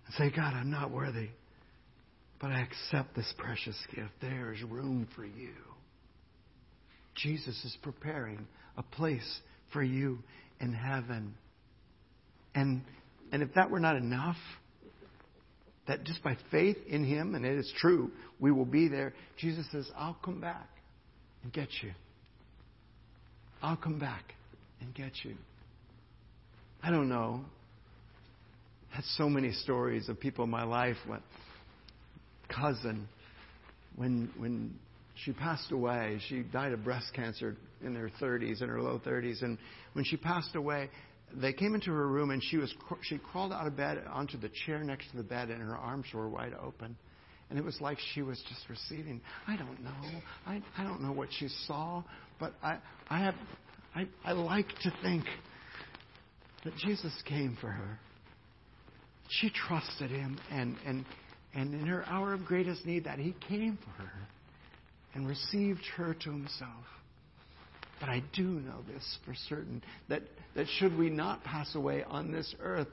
And 0.07 0.15
say, 0.17 0.35
God, 0.35 0.55
I'm 0.55 0.71
not 0.71 0.91
worthy, 0.91 1.29
but 2.41 2.51
I 2.51 2.63
accept 2.63 3.15
this 3.15 3.31
precious 3.37 3.77
gift. 3.95 4.13
There 4.23 4.55
is 4.55 4.63
room 4.63 5.07
for 5.15 5.27
you. 5.27 5.53
Jesus 7.15 7.63
is 7.63 7.77
preparing 7.83 8.47
a 8.79 8.83
place 8.83 9.41
for 9.71 9.83
you 9.83 10.21
in 10.61 10.73
heaven. 10.73 11.35
And, 12.55 12.81
and 13.33 13.43
if 13.43 13.53
that 13.53 13.71
were 13.71 13.81
not 13.81 13.97
enough, 13.97 14.39
that 15.89 16.05
just 16.05 16.23
by 16.23 16.37
faith 16.51 16.77
in 16.87 17.05
Him, 17.05 17.35
and 17.35 17.45
it 17.45 17.59
is 17.59 17.73
true, 17.79 18.11
we 18.41 18.53
will 18.53 18.65
be 18.65 18.89
there. 18.89 19.13
Jesus 19.39 19.67
says, 19.73 19.91
I'll 19.97 20.19
come 20.25 20.41
back 20.41 20.69
and 21.43 21.53
get 21.53 21.69
you. 21.83 21.93
I'll 23.63 23.77
come 23.77 23.99
back 23.99 24.35
and 24.81 24.95
get 24.95 25.13
you. 25.25 25.35
I 26.83 26.91
don't 26.91 27.09
know. 27.09 27.45
I 28.93 28.97
had 28.97 29.05
so 29.17 29.29
many 29.29 29.53
stories 29.53 30.09
of 30.09 30.19
people 30.21 30.45
in 30.45 30.51
my 30.51 30.65
life. 30.65 30.97
What 31.07 31.23
cousin, 32.49 33.09
when 33.97 34.31
when 34.37 34.75
she 35.25 35.33
passed 35.33 35.71
away, 35.71 36.19
she 36.29 36.43
died 36.43 36.73
of 36.73 36.83
breast 36.85 37.07
cancer 37.15 37.57
in 37.85 37.95
her 37.95 38.11
30s, 38.21 38.63
in 38.63 38.69
her 38.69 38.81
low 38.83 39.01
30s, 39.05 39.43
and 39.43 39.59
when 39.93 40.05
she 40.05 40.17
passed 40.17 40.55
away, 40.57 40.91
they 41.41 41.53
came 41.53 41.75
into 41.75 41.91
her 41.91 42.09
room 42.09 42.31
and 42.31 42.43
she 42.43 42.57
was 42.57 42.73
she 43.03 43.19
crawled 43.19 43.53
out 43.53 43.67
of 43.67 43.77
bed 43.77 44.03
onto 44.11 44.39
the 44.39 44.51
chair 44.67 44.83
next 44.83 45.11
to 45.11 45.17
the 45.17 45.23
bed 45.23 45.51
and 45.51 45.63
her 45.63 45.77
arms 45.77 46.07
were 46.13 46.29
wide 46.29 46.55
open. 46.63 46.97
And 47.51 47.59
it 47.59 47.65
was 47.65 47.79
like 47.81 47.99
she 48.15 48.23
was 48.23 48.43
just 48.49 48.69
receiving 48.69 49.21
i 49.47 49.57
don't 49.57 49.83
know. 49.83 50.21
I 50.47 50.63
i 50.77 50.85
don't 50.85 51.01
know 51.01 51.13
what 51.13 51.29
she 51.39 51.49
saw 51.67 52.03
but 52.41 52.55
i 52.63 52.79
i 53.11 53.19
have 53.19 53.35
i 53.95 54.07
i 54.25 54.33
like 54.33 54.69
to 54.83 54.93
think 55.03 55.25
that 56.65 56.77
jesus 56.77 57.13
came 57.27 57.57
for 57.61 57.69
her. 57.69 57.99
She 59.29 59.51
trusted 59.51 60.11
him 60.11 60.39
and 60.51 60.77
and 60.87 61.05
and 61.55 61.75
in 61.75 61.87
her 61.87 62.05
hour 62.07 62.33
of 62.35 62.45
greatest 62.45 62.87
need 62.87 63.05
that 63.05 63.19
he 63.19 63.35
came 63.49 63.79
for 63.79 64.03
her 64.03 64.13
and 65.15 65.29
received 65.29 65.83
her 65.97 66.15
to 66.15 66.31
himself 66.31 66.85
but 68.03 68.11
I 68.11 68.21
do 68.33 68.43
know 68.43 68.81
this 68.93 69.17
for 69.25 69.33
certain 69.49 69.81
that, 70.09 70.23
that 70.57 70.67
should 70.81 70.99
we 70.99 71.09
not 71.09 71.45
pass 71.45 71.77
away 71.77 72.03
on 72.03 72.33
this 72.33 72.53
earth, 72.61 72.89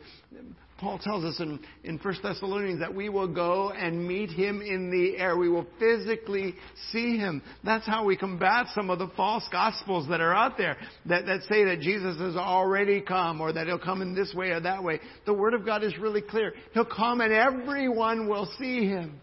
Paul 0.77 0.99
tells 0.99 1.25
us 1.25 1.39
in, 1.39 1.59
in 1.83 1.97
1 1.97 2.15
Thessalonians 2.21 2.79
that 2.79 2.93
we 2.93 3.09
will 3.09 3.27
go 3.27 3.71
and 3.71 4.07
meet 4.07 4.29
him 4.29 4.61
in 4.61 4.91
the 4.91 5.17
air. 5.17 5.35
We 5.35 5.49
will 5.49 5.65
physically 5.79 6.53
see 6.91 7.17
him. 7.17 7.41
That's 7.63 7.87
how 7.87 8.05
we 8.05 8.17
combat 8.17 8.67
some 8.75 8.91
of 8.91 8.99
the 8.99 9.09
false 9.17 9.47
gospels 9.51 10.07
that 10.09 10.21
are 10.21 10.35
out 10.35 10.59
there 10.59 10.77
that, 11.07 11.25
that 11.25 11.41
say 11.49 11.63
that 11.63 11.79
Jesus 11.79 12.19
has 12.19 12.35
already 12.35 13.01
come 13.01 13.41
or 13.41 13.51
that 13.51 13.65
he'll 13.65 13.79
come 13.79 14.03
in 14.03 14.13
this 14.13 14.31
way 14.35 14.51
or 14.51 14.59
that 14.59 14.83
way. 14.83 14.99
The 15.25 15.33
Word 15.33 15.55
of 15.55 15.65
God 15.65 15.83
is 15.83 15.97
really 15.97 16.21
clear. 16.21 16.53
He'll 16.75 16.85
come 16.85 17.21
and 17.21 17.33
everyone 17.33 18.29
will 18.29 18.47
see 18.59 18.85
him. 18.85 19.19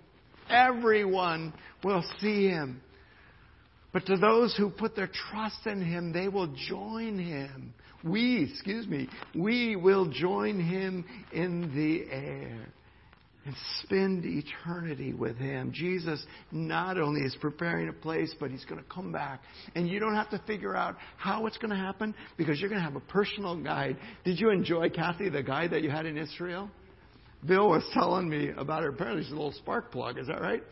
Everyone 0.51 1.53
will 1.85 2.05
see 2.19 2.49
him. 2.49 2.81
But 3.93 4.07
to 4.07 4.17
those 4.17 4.55
who 4.57 4.71
put 4.71 4.95
their 4.95 5.11
trust 5.31 5.67
in 5.67 5.81
Him, 5.81 6.13
they 6.13 6.29
will 6.29 6.55
join 6.69 7.19
Him. 7.19 7.73
We, 8.05 8.49
excuse 8.51 8.87
me, 8.87 9.09
we 9.35 9.77
will 9.77 10.07
join 10.07 10.61
Him 10.61 11.05
in 11.33 11.75
the 11.75 12.13
air 12.15 12.67
and 13.47 13.55
spend 13.83 14.25
eternity 14.25 15.13
with 15.15 15.37
Him. 15.37 15.71
Jesus 15.73 16.23
not 16.51 16.99
only 16.99 17.21
is 17.23 17.37
preparing 17.41 17.89
a 17.89 17.93
place, 17.93 18.35
but 18.39 18.51
He's 18.51 18.65
going 18.65 18.83
to 18.83 18.89
come 18.91 19.13
back. 19.13 19.41
And 19.75 19.89
you 19.89 20.01
don't 20.01 20.15
have 20.15 20.31
to 20.31 20.43
figure 20.47 20.77
out 20.77 20.97
how 21.17 21.47
it's 21.47 21.57
going 21.57 21.71
to 21.71 21.77
happen 21.77 22.15
because 22.37 22.61
you're 22.61 22.69
going 22.69 22.81
to 22.81 22.85
have 22.85 22.97
a 22.97 23.01
personal 23.01 23.57
guide. 23.57 23.97
Did 24.25 24.41
you 24.41 24.51
enjoy, 24.51 24.91
Kathy, 24.91 25.29
the 25.29 25.43
guide 25.43 25.71
that 25.71 25.83
you 25.83 25.91
had 25.91 26.07
in 26.07 26.19
Israel? 26.19 26.69
Bill 27.47 27.69
was 27.69 27.85
telling 27.95 28.29
me 28.29 28.51
about 28.57 28.83
her. 28.83 28.89
Apparently, 28.89 29.23
she's 29.23 29.33
a 29.33 29.37
little 29.37 29.53
spark 29.53 29.93
plug. 29.93 30.19
Is 30.19 30.27
that 30.27 30.41
right? 30.41 30.63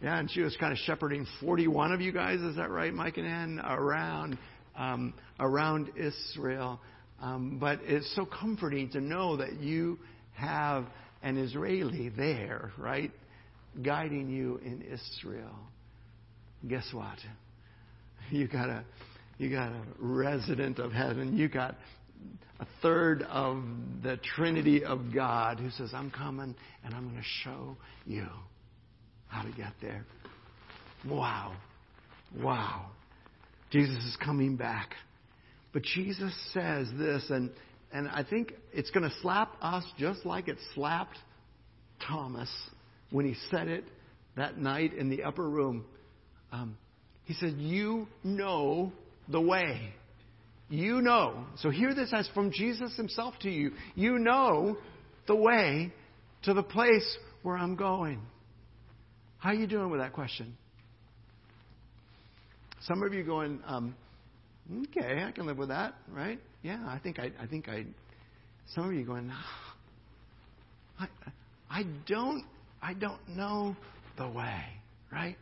Yeah, 0.00 0.18
and 0.18 0.30
she 0.30 0.40
was 0.40 0.56
kind 0.56 0.72
of 0.72 0.78
shepherding 0.78 1.26
41 1.40 1.92
of 1.92 2.00
you 2.00 2.10
guys, 2.10 2.40
is 2.40 2.56
that 2.56 2.70
right, 2.70 2.92
Mike 2.92 3.18
and 3.18 3.26
Ann, 3.26 3.60
around 3.62 4.38
um, 4.76 5.12
around 5.38 5.90
Israel. 5.96 6.80
Um, 7.20 7.58
but 7.60 7.80
it's 7.82 8.10
so 8.16 8.24
comforting 8.24 8.88
to 8.90 9.00
know 9.00 9.36
that 9.36 9.60
you 9.60 9.98
have 10.32 10.86
an 11.22 11.36
Israeli 11.36 12.08
there, 12.08 12.72
right, 12.78 13.10
guiding 13.82 14.30
you 14.30 14.58
in 14.64 14.82
Israel. 14.82 15.58
Guess 16.66 16.90
what? 16.92 17.18
You 18.30 18.46
got 18.46 18.68
a 18.68 18.84
you 19.38 19.50
got 19.50 19.72
a 19.72 19.82
resident 19.98 20.78
of 20.78 20.92
heaven. 20.92 21.36
You 21.36 21.48
got 21.48 21.74
a 22.60 22.66
third 22.80 23.22
of 23.22 23.64
the 24.04 24.18
Trinity 24.36 24.84
of 24.84 25.12
God 25.12 25.58
who 25.58 25.70
says, 25.70 25.90
I'm 25.92 26.12
coming 26.12 26.54
and 26.84 26.94
I'm 26.94 27.08
going 27.08 27.16
to 27.16 27.28
show 27.42 27.76
you 28.06 28.26
how 29.30 29.42
to 29.42 29.50
get 29.52 29.72
there. 29.80 30.04
Wow. 31.08 31.54
Wow. 32.38 32.86
Jesus 33.70 34.04
is 34.04 34.16
coming 34.22 34.56
back. 34.56 34.94
But 35.72 35.82
Jesus 35.82 36.34
says 36.52 36.88
this, 36.98 37.24
and, 37.30 37.50
and 37.92 38.08
I 38.08 38.24
think 38.28 38.52
it's 38.72 38.90
going 38.90 39.08
to 39.08 39.14
slap 39.22 39.54
us 39.62 39.84
just 39.98 40.26
like 40.26 40.48
it 40.48 40.58
slapped 40.74 41.16
Thomas 42.06 42.50
when 43.10 43.24
he 43.24 43.36
said 43.50 43.68
it 43.68 43.84
that 44.36 44.58
night 44.58 44.94
in 44.94 45.08
the 45.08 45.22
upper 45.22 45.48
room. 45.48 45.84
Um, 46.52 46.76
he 47.24 47.34
said, 47.34 47.54
You 47.58 48.08
know 48.24 48.92
the 49.28 49.40
way. 49.40 49.94
You 50.68 51.00
know. 51.00 51.44
So 51.58 51.70
hear 51.70 51.94
this 51.94 52.12
as 52.12 52.28
from 52.34 52.50
Jesus 52.50 52.96
himself 52.96 53.34
to 53.42 53.50
you. 53.50 53.72
You 53.94 54.18
know 54.18 54.76
the 55.26 55.36
way 55.36 55.92
to 56.42 56.54
the 56.54 56.62
place 56.62 57.18
where 57.42 57.56
I'm 57.56 57.76
going. 57.76 58.20
How 59.40 59.50
are 59.50 59.54
you 59.54 59.66
doing 59.66 59.90
with 59.90 60.00
that 60.00 60.12
question? 60.12 60.56
Some 62.82 63.02
of 63.02 63.14
you 63.14 63.24
going, 63.24 63.60
um, 63.66 63.94
okay, 64.88 65.24
I 65.26 65.32
can 65.32 65.46
live 65.46 65.56
with 65.56 65.70
that, 65.70 65.94
right? 66.12 66.38
Yeah, 66.62 66.78
I 66.86 66.98
think 66.98 67.18
I, 67.18 67.32
I 67.40 67.46
think 67.46 67.68
I. 67.68 67.86
Some 68.74 68.84
of 68.86 68.92
you 68.92 69.04
going, 69.04 69.32
I, 70.98 71.06
I 71.70 71.84
don't, 72.06 72.44
I 72.82 72.92
don't 72.94 73.20
know 73.34 73.74
the 74.18 74.28
way, 74.28 74.62
right? 75.10 75.36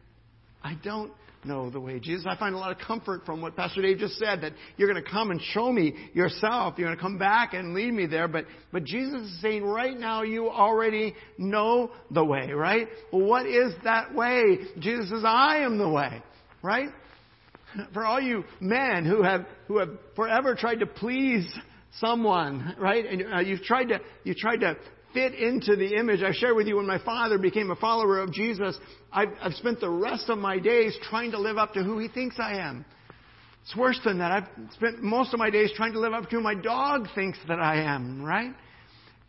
I 0.62 0.76
don't 0.82 1.12
know 1.44 1.70
the 1.70 1.80
way. 1.80 2.00
Jesus, 2.00 2.26
I 2.28 2.36
find 2.36 2.54
a 2.54 2.58
lot 2.58 2.72
of 2.72 2.78
comfort 2.78 3.24
from 3.24 3.40
what 3.40 3.56
Pastor 3.56 3.82
Dave 3.82 3.98
just 3.98 4.18
said 4.18 4.40
that 4.42 4.52
you're 4.76 4.90
going 4.90 5.02
to 5.02 5.10
come 5.10 5.30
and 5.30 5.40
show 5.40 5.72
me 5.72 5.94
yourself. 6.12 6.74
You're 6.76 6.88
going 6.88 6.96
to 6.96 7.02
come 7.02 7.18
back 7.18 7.54
and 7.54 7.74
lead 7.74 7.92
me 7.92 8.06
there. 8.06 8.28
But, 8.28 8.46
but 8.72 8.84
Jesus 8.84 9.22
is 9.22 9.40
saying 9.40 9.64
right 9.64 9.98
now 9.98 10.22
you 10.22 10.50
already 10.50 11.14
know 11.36 11.90
the 12.10 12.24
way, 12.24 12.50
right? 12.52 12.88
Well, 13.12 13.22
what 13.22 13.46
is 13.46 13.72
that 13.84 14.14
way? 14.14 14.58
Jesus 14.78 15.10
says, 15.10 15.22
I 15.24 15.58
am 15.58 15.78
the 15.78 15.88
way, 15.88 16.22
right? 16.62 16.88
For 17.92 18.04
all 18.04 18.20
you 18.20 18.44
men 18.60 19.04
who 19.04 19.22
have, 19.22 19.46
who 19.68 19.78
have 19.78 19.90
forever 20.16 20.54
tried 20.54 20.80
to 20.80 20.86
please 20.86 21.46
someone, 22.00 22.74
right? 22.78 23.04
And 23.04 23.32
uh, 23.32 23.40
you've 23.40 23.62
tried 23.62 23.86
to, 23.86 24.00
you've 24.24 24.38
tried 24.38 24.60
to 24.60 24.76
fit 25.12 25.34
into 25.34 25.76
the 25.76 25.96
image. 25.96 26.22
I 26.22 26.32
shared 26.32 26.56
with 26.56 26.66
you 26.66 26.76
when 26.76 26.86
my 26.86 26.98
father 26.98 27.38
became 27.38 27.70
a 27.70 27.76
follower 27.76 28.18
of 28.18 28.32
Jesus, 28.32 28.78
I've, 29.12 29.30
I've 29.40 29.54
spent 29.54 29.80
the 29.80 29.90
rest 29.90 30.28
of 30.28 30.38
my 30.38 30.58
days 30.58 30.96
trying 31.08 31.30
to 31.32 31.38
live 31.38 31.58
up 31.58 31.72
to 31.74 31.82
who 31.82 31.98
he 31.98 32.08
thinks 32.08 32.36
I 32.38 32.58
am. 32.58 32.84
It's 33.62 33.76
worse 33.76 34.00
than 34.04 34.18
that. 34.18 34.32
I've 34.32 34.72
spent 34.72 35.02
most 35.02 35.34
of 35.34 35.38
my 35.38 35.50
days 35.50 35.70
trying 35.76 35.92
to 35.92 36.00
live 36.00 36.12
up 36.12 36.24
to 36.24 36.36
who 36.36 36.40
my 36.40 36.54
dog 36.54 37.08
thinks 37.14 37.38
that 37.48 37.60
I 37.60 37.82
am, 37.82 38.22
right? 38.22 38.54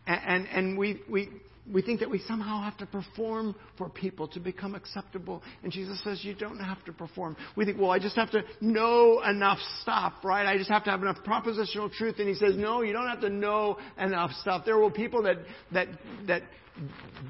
And, 0.07 0.21
and, 0.25 0.47
and 0.47 0.77
we, 0.77 1.01
we, 1.09 1.29
we 1.71 1.81
think 1.81 1.99
that 1.99 2.09
we 2.09 2.19
somehow 2.27 2.61
have 2.63 2.77
to 2.77 2.85
perform 2.85 3.55
for 3.77 3.89
people 3.89 4.27
to 4.29 4.39
become 4.39 4.75
acceptable. 4.75 5.43
And 5.63 5.71
Jesus 5.71 6.01
says 6.03 6.23
you 6.23 6.33
don't 6.33 6.59
have 6.59 6.83
to 6.85 6.93
perform. 6.93 7.37
We 7.55 7.65
think, 7.65 7.79
well, 7.79 7.91
I 7.91 7.99
just 7.99 8.15
have 8.15 8.31
to 8.31 8.43
know 8.59 9.21
enough 9.21 9.59
stuff, 9.81 10.13
right? 10.23 10.45
I 10.45 10.57
just 10.57 10.69
have 10.69 10.83
to 10.85 10.89
have 10.91 11.01
enough 11.01 11.17
propositional 11.25 11.91
truth. 11.91 12.15
And 12.19 12.27
he 12.27 12.33
says, 12.33 12.55
no, 12.57 12.81
you 12.81 12.93
don't 12.93 13.07
have 13.07 13.21
to 13.21 13.29
know 13.29 13.77
enough 13.99 14.31
stuff. 14.41 14.63
There 14.65 14.77
will 14.77 14.91
people 14.91 15.23
that, 15.23 15.37
that, 15.71 15.87
that 16.27 16.43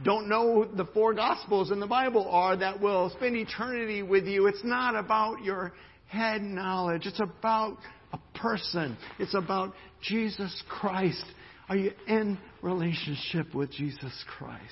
don't 0.04 0.30
know 0.30 0.66
the 0.66 0.86
four 0.86 1.14
gospels 1.14 1.72
in 1.72 1.80
the 1.80 1.88
Bible 1.88 2.28
are 2.30 2.56
that 2.56 2.80
will 2.80 3.10
spend 3.10 3.36
eternity 3.36 4.04
with 4.04 4.26
you. 4.26 4.48
It's 4.48 4.64
not 4.64 4.96
about 4.96 5.44
your 5.44 5.74
head 6.08 6.42
knowledge. 6.42 7.06
It's 7.06 7.20
about 7.20 7.78
a 8.14 8.20
person. 8.38 8.98
It's 9.20 9.34
about 9.34 9.74
Jesus 10.02 10.64
Christ 10.70 11.26
are 11.70 11.78
you 11.78 11.92
in 12.08 12.38
relationship 12.62 13.54
with 13.54 13.72
Jesus 13.72 14.14
Christ? 14.38 14.64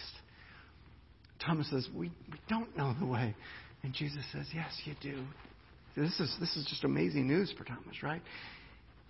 Thomas 1.46 1.70
says, 1.70 1.88
we, 1.96 2.12
we 2.32 2.40
don't 2.50 2.76
know 2.76 2.96
the 3.00 3.06
way. 3.06 3.36
And 3.84 3.94
Jesus 3.94 4.24
says, 4.32 4.48
Yes, 4.54 4.72
you 4.86 4.96
do. 5.02 5.24
This 5.96 6.20
is, 6.20 6.36
this 6.40 6.56
is 6.56 6.66
just 6.66 6.84
amazing 6.84 7.28
news 7.28 7.54
for 7.58 7.64
Thomas, 7.64 8.04
right? 8.04 8.22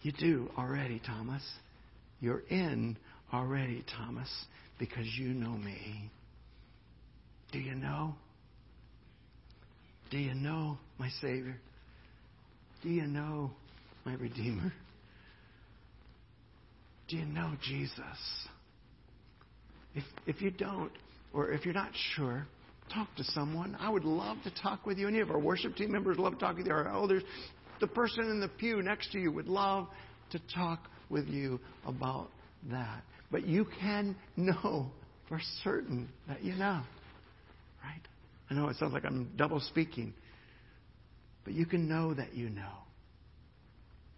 You 0.01 0.11
do 0.11 0.49
already, 0.57 1.01
Thomas. 1.05 1.41
You're 2.19 2.43
in 2.49 2.97
already, 3.33 3.83
Thomas, 3.97 4.29
because 4.79 5.05
you 5.17 5.29
know 5.29 5.57
me. 5.57 6.11
Do 7.51 7.59
you 7.59 7.75
know? 7.75 8.15
Do 10.11 10.17
you 10.17 10.33
know 10.33 10.77
my 10.97 11.09
Savior? 11.21 11.57
Do 12.83 12.89
you 12.89 13.07
know 13.07 13.51
my 14.05 14.13
Redeemer? 14.13 14.71
Do 17.07 17.17
you 17.17 17.25
know 17.25 17.53
Jesus? 17.63 18.47
If, 19.95 20.03
if 20.25 20.41
you 20.41 20.51
don't, 20.51 20.91
or 21.33 21.51
if 21.51 21.65
you're 21.65 21.73
not 21.73 21.91
sure, 22.15 22.47
talk 22.93 23.07
to 23.15 23.23
someone. 23.23 23.77
I 23.79 23.89
would 23.89 24.05
love 24.05 24.37
to 24.43 24.51
talk 24.61 24.85
with 24.85 24.97
you. 24.97 25.07
Any 25.07 25.19
of 25.19 25.31
our 25.31 25.39
worship 25.39 25.75
team 25.75 25.91
members 25.91 26.17
love 26.17 26.37
talking 26.39 26.63
to 26.63 26.69
you. 26.69 26.75
Our 26.75 26.87
elders, 26.87 27.23
the 27.79 27.87
person 27.87 28.25
in 28.25 28.39
the 28.39 28.47
pew 28.47 28.81
next 28.81 29.11
to 29.11 29.19
you 29.19 29.31
would 29.31 29.47
love 29.47 29.87
to 30.31 30.39
talk 30.53 30.87
with 31.09 31.27
you 31.27 31.59
about 31.85 32.29
that. 32.69 33.03
But 33.31 33.47
you 33.47 33.65
can 33.79 34.15
know 34.35 34.91
for 35.27 35.39
certain 35.63 36.09
that 36.27 36.43
you 36.43 36.55
know. 36.55 36.81
Right? 37.83 38.01
I 38.49 38.53
know 38.53 38.69
it 38.69 38.77
sounds 38.77 38.93
like 38.93 39.05
I'm 39.05 39.31
double 39.35 39.59
speaking. 39.59 40.13
But 41.43 41.53
you 41.53 41.65
can 41.65 41.87
know 41.87 42.13
that 42.13 42.35
you 42.35 42.49
know. 42.49 42.86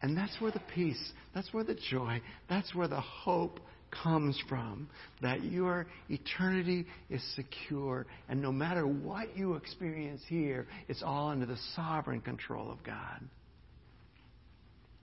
And 0.02 0.18
that's 0.18 0.40
where 0.40 0.52
the 0.52 0.62
peace, 0.74 1.12
that's 1.34 1.54
where 1.54 1.64
the 1.64 1.78
joy, 1.90 2.22
that's 2.50 2.74
where 2.74 2.88
the 2.88 3.02
hope 3.02 3.60
comes 4.04 4.42
from. 4.48 4.88
That 5.22 5.44
your 5.44 5.88
eternity 6.10 6.86
is 7.10 7.22
secure. 7.36 8.06
And 8.30 8.42
no 8.42 8.52
matter 8.52 8.88
what 8.88 9.36
you 9.36 9.56
experience 9.56 10.22
here, 10.28 10.68
it's 10.88 11.04
all 11.04 11.30
under 11.30 11.46
the 11.46 11.58
sovereign 11.76 12.22
control 12.22 12.72
of 12.72 12.82
God. 12.84 13.22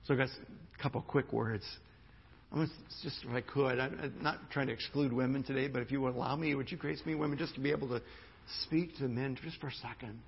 So, 0.07 0.17
guys, 0.17 0.35
a 0.79 0.83
couple 0.83 1.03
quick 1.03 1.33
words. 1.33 1.65
I'm 2.53 2.59
going 2.59 2.69
to, 2.69 2.75
just 3.03 3.25
if 3.25 3.31
I 3.35 3.41
could, 3.41 3.81
I'm 3.81 4.15
not 4.23 4.39
trying 4.51 4.69
to 4.69 4.73
exclude 4.73 5.13
women 5.13 5.43
today, 5.43 5.67
but 5.67 5.83
if 5.83 5.91
you 5.91 6.01
would 6.03 6.15
allow 6.15 6.37
me, 6.37 6.55
would 6.55 6.71
you 6.71 6.77
grace 6.77 7.01
me, 7.05 7.17
women, 7.17 7.37
just 7.37 7.55
to 7.57 7.61
be 7.61 7.73
able 7.73 7.89
to 7.89 8.01
speak 8.65 8.97
to 8.99 9.09
men 9.09 9.37
just 9.43 9.61
for 9.61 9.67
a 9.67 9.73
second? 9.73 10.21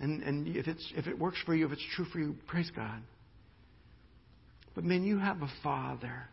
And, 0.00 0.22
and 0.22 0.56
if, 0.56 0.66
it's, 0.66 0.92
if 0.96 1.06
it 1.06 1.16
works 1.16 1.38
for 1.46 1.54
you, 1.54 1.66
if 1.66 1.72
it's 1.72 1.86
true 1.94 2.04
for 2.06 2.18
you, 2.18 2.34
praise 2.48 2.70
God. 2.74 3.00
But 4.74 4.84
man, 4.84 5.04
you 5.04 5.18
have 5.18 5.42
a 5.42 5.50
father. 5.62 6.28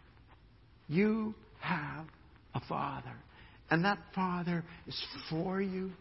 You 0.88 1.34
have 1.60 2.06
a 2.54 2.62
father. 2.68 3.14
And 3.70 3.84
that 3.84 4.00
father 4.16 4.64
is 4.88 5.06
for 5.30 5.62
you 5.62 5.92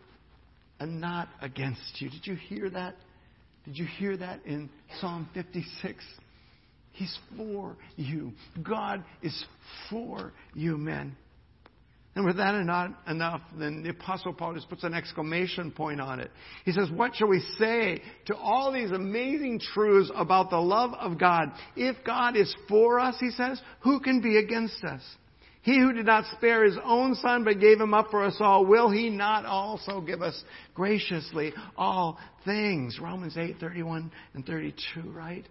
and 0.78 1.00
not 1.00 1.28
against 1.40 2.00
you. 2.00 2.10
Did 2.10 2.26
you 2.26 2.34
hear 2.34 2.70
that? 2.70 2.96
Did 3.64 3.78
you 3.78 3.86
hear 3.86 4.16
that 4.16 4.44
in 4.46 4.70
Psalm 5.00 5.28
56? 5.34 6.04
He's 6.92 7.18
for 7.36 7.76
you. 7.96 8.32
God 8.62 9.04
is 9.22 9.44
for 9.90 10.32
you, 10.54 10.78
men. 10.78 11.16
And 12.16 12.24
with 12.24 12.38
that 12.38 12.54
and 12.54 12.66
not 12.66 12.98
enough, 13.06 13.42
then 13.58 13.82
the 13.82 13.90
Apostle 13.90 14.32
Paul 14.32 14.54
just 14.54 14.70
puts 14.70 14.84
an 14.84 14.94
exclamation 14.94 15.70
point 15.70 16.00
on 16.00 16.18
it. 16.18 16.30
He 16.64 16.72
says, 16.72 16.90
What 16.90 17.14
shall 17.14 17.28
we 17.28 17.44
say 17.58 18.00
to 18.24 18.34
all 18.34 18.72
these 18.72 18.90
amazing 18.90 19.60
truths 19.74 20.10
about 20.16 20.48
the 20.48 20.56
love 20.56 20.94
of 20.94 21.18
God? 21.18 21.50
If 21.76 21.96
God 22.06 22.34
is 22.34 22.52
for 22.70 22.98
us, 22.98 23.16
he 23.20 23.30
says, 23.32 23.60
who 23.80 24.00
can 24.00 24.22
be 24.22 24.38
against 24.38 24.82
us? 24.82 25.02
He 25.60 25.78
who 25.78 25.92
did 25.92 26.06
not 26.06 26.24
spare 26.36 26.64
his 26.64 26.78
own 26.82 27.16
son 27.16 27.44
but 27.44 27.60
gave 27.60 27.78
him 27.78 27.92
up 27.92 28.10
for 28.10 28.24
us 28.24 28.36
all, 28.40 28.64
will 28.64 28.88
he 28.88 29.10
not 29.10 29.44
also 29.44 30.00
give 30.00 30.22
us 30.22 30.42
graciously 30.74 31.52
all 31.76 32.18
things? 32.46 32.98
Romans 32.98 33.36
8, 33.36 33.56
31 33.60 34.10
and 34.32 34.46
32, 34.46 35.10
right? 35.10 35.44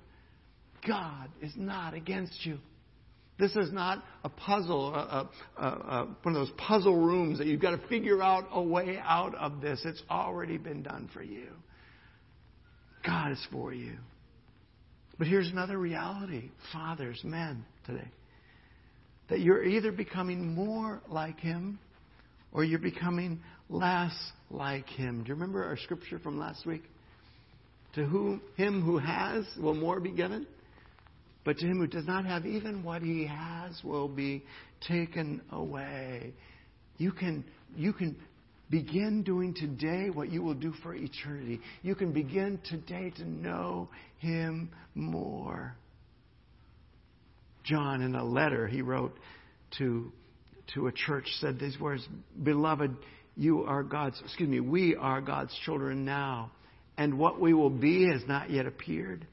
God 0.87 1.29
is 1.43 1.53
not 1.55 1.93
against 1.93 2.43
you. 2.43 2.57
This 3.37 3.55
is 3.55 3.71
not 3.73 4.03
a 4.23 4.29
puzzle, 4.29 4.93
a, 4.93 5.29
a, 5.57 5.65
a, 5.65 6.07
one 6.23 6.35
of 6.35 6.47
those 6.47 6.53
puzzle 6.57 6.95
rooms 6.95 7.37
that 7.39 7.47
you've 7.47 7.61
got 7.61 7.71
to 7.71 7.87
figure 7.89 8.21
out 8.21 8.47
a 8.51 8.61
way 8.61 8.97
out 9.03 9.35
of 9.35 9.59
this. 9.59 9.81
It's 9.83 10.01
already 10.09 10.57
been 10.57 10.83
done 10.83 11.09
for 11.13 11.21
you. 11.21 11.47
God 13.05 13.33
is 13.33 13.47
for 13.51 13.73
you. 13.73 13.95
But 15.17 15.27
here's 15.27 15.49
another 15.49 15.77
reality, 15.77 16.49
fathers, 16.71 17.19
men 17.23 17.65
today, 17.85 18.07
that 19.29 19.41
you're 19.41 19.63
either 19.63 19.91
becoming 19.91 20.55
more 20.55 21.01
like 21.07 21.39
Him 21.39 21.79
or 22.53 22.63
you're 22.63 22.79
becoming 22.79 23.41
less 23.69 24.13
like 24.49 24.87
Him. 24.87 25.23
Do 25.23 25.29
you 25.29 25.35
remember 25.35 25.63
our 25.63 25.77
scripture 25.77 26.19
from 26.19 26.39
last 26.39 26.65
week? 26.65 26.83
To 27.95 28.05
whom, 28.05 28.41
him 28.57 28.81
who 28.81 28.97
has 28.97 29.45
will 29.57 29.73
more 29.73 30.01
be 30.01 30.11
given, 30.11 30.45
but 31.45 31.57
to 31.59 31.65
him 31.65 31.77
who 31.77 31.87
does 31.87 32.05
not 32.05 32.25
have 32.25 32.45
even 32.45 32.83
what 32.83 33.01
he 33.01 33.25
has 33.25 33.81
will 33.83 34.09
be 34.09 34.43
taken 34.85 35.41
away. 35.51 36.33
You 36.97 37.11
can, 37.11 37.45
you 37.75 37.93
can 37.93 38.17
Begin 38.69 39.21
doing 39.21 39.53
today 39.53 40.09
what 40.09 40.31
you 40.31 40.41
will 40.41 40.55
do 40.55 40.73
for 40.81 40.95
eternity. 40.95 41.59
You 41.83 41.93
can 41.93 42.11
begin 42.11 42.59
today 42.67 43.11
to 43.17 43.23
know 43.23 43.89
Him 44.17 44.71
more. 44.95 45.75
John, 47.63 48.01
in 48.01 48.15
a 48.15 48.23
letter 48.23 48.67
he 48.67 48.81
wrote 48.81 49.15
to, 49.77 50.11
to 50.73 50.87
a 50.87 50.91
church, 50.91 51.27
said 51.39 51.59
these 51.59 51.79
words 51.79 52.07
Beloved, 52.41 52.95
you 53.35 53.63
are 53.63 53.83
God's, 53.83 54.19
excuse 54.23 54.49
me, 54.49 54.59
we 54.59 54.95
are 54.95 55.21
God's 55.21 55.55
children 55.63 56.03
now, 56.03 56.51
and 56.97 57.19
what 57.19 57.39
we 57.39 57.53
will 57.53 57.69
be 57.69 58.09
has 58.11 58.21
not 58.27 58.49
yet 58.49 58.65
appeared. 58.65 59.27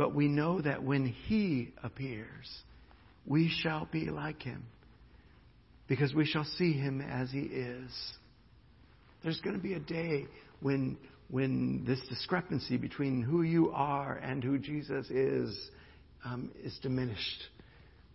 But 0.00 0.14
we 0.14 0.28
know 0.28 0.62
that 0.62 0.82
when 0.82 1.04
He 1.04 1.74
appears, 1.84 2.48
we 3.26 3.54
shall 3.62 3.86
be 3.92 4.06
like 4.06 4.40
Him, 4.40 4.64
because 5.88 6.14
we 6.14 6.24
shall 6.24 6.46
see 6.56 6.72
Him 6.72 7.02
as 7.02 7.30
He 7.30 7.40
is. 7.40 7.90
There's 9.22 9.38
going 9.42 9.56
to 9.56 9.62
be 9.62 9.74
a 9.74 9.78
day 9.78 10.24
when, 10.60 10.96
when 11.28 11.84
this 11.86 12.00
discrepancy 12.08 12.78
between 12.78 13.20
who 13.20 13.42
you 13.42 13.72
are 13.72 14.14
and 14.14 14.42
who 14.42 14.56
Jesus 14.56 15.10
is 15.10 15.54
um, 16.24 16.50
is 16.64 16.78
diminished, 16.80 17.42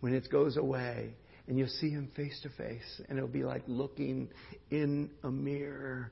when 0.00 0.12
it 0.12 0.28
goes 0.28 0.56
away, 0.56 1.14
and 1.46 1.56
you'll 1.56 1.68
see 1.68 1.90
him 1.90 2.10
face 2.16 2.36
to 2.42 2.48
face, 2.48 3.00
and 3.08 3.16
it'll 3.16 3.28
be 3.28 3.44
like 3.44 3.62
looking 3.68 4.28
in 4.72 5.08
a 5.22 5.30
mirror. 5.30 6.10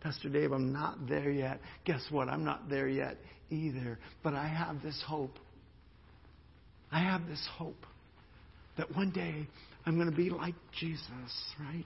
Pastor 0.00 0.28
Dave, 0.28 0.52
I'm 0.52 0.72
not 0.72 1.08
there 1.08 1.30
yet. 1.30 1.60
Guess 1.84 2.06
what? 2.10 2.28
I'm 2.28 2.44
not 2.44 2.68
there 2.68 2.88
yet 2.88 3.16
either. 3.50 3.98
But 4.22 4.34
I 4.34 4.46
have 4.46 4.82
this 4.82 5.02
hope. 5.06 5.38
I 6.90 7.00
have 7.00 7.26
this 7.26 7.46
hope 7.56 7.86
that 8.76 8.94
one 8.96 9.10
day 9.10 9.46
I'm 9.84 9.96
going 9.96 10.10
to 10.10 10.16
be 10.16 10.30
like 10.30 10.54
Jesus, 10.78 11.08
right? 11.60 11.84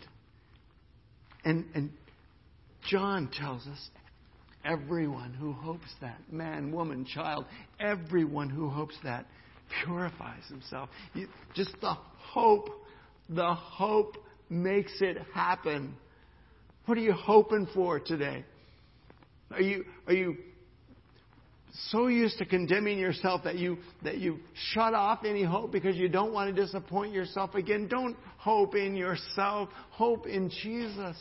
And, 1.44 1.64
and 1.74 1.90
John 2.88 3.30
tells 3.32 3.66
us 3.66 3.90
everyone 4.64 5.34
who 5.34 5.52
hopes 5.52 5.92
that, 6.00 6.20
man, 6.30 6.72
woman, 6.72 7.04
child, 7.04 7.44
everyone 7.80 8.48
who 8.48 8.68
hopes 8.68 8.96
that 9.04 9.26
purifies 9.82 10.42
himself. 10.48 10.88
You, 11.14 11.28
just 11.54 11.74
the 11.80 11.94
hope, 12.16 12.68
the 13.28 13.54
hope 13.54 14.16
makes 14.48 14.92
it 15.00 15.18
happen. 15.34 15.94
What 16.86 16.98
are 16.98 17.02
you 17.02 17.12
hoping 17.12 17.66
for 17.74 17.98
today? 17.98 18.44
Are 19.50 19.60
you, 19.60 19.84
are 20.06 20.12
you 20.12 20.36
so 21.90 22.06
used 22.08 22.38
to 22.38 22.46
condemning 22.46 22.98
yourself 22.98 23.44
that 23.44 23.56
you, 23.56 23.78
that 24.02 24.18
you 24.18 24.38
shut 24.72 24.94
off 24.94 25.24
any 25.24 25.42
hope 25.42 25.72
because 25.72 25.96
you 25.96 26.08
don't 26.08 26.32
want 26.32 26.54
to 26.54 26.60
disappoint 26.60 27.12
yourself 27.12 27.54
again? 27.54 27.88
Don't 27.88 28.16
hope 28.36 28.74
in 28.74 28.96
yourself. 28.96 29.68
Hope 29.90 30.26
in 30.26 30.50
Jesus. 30.50 31.16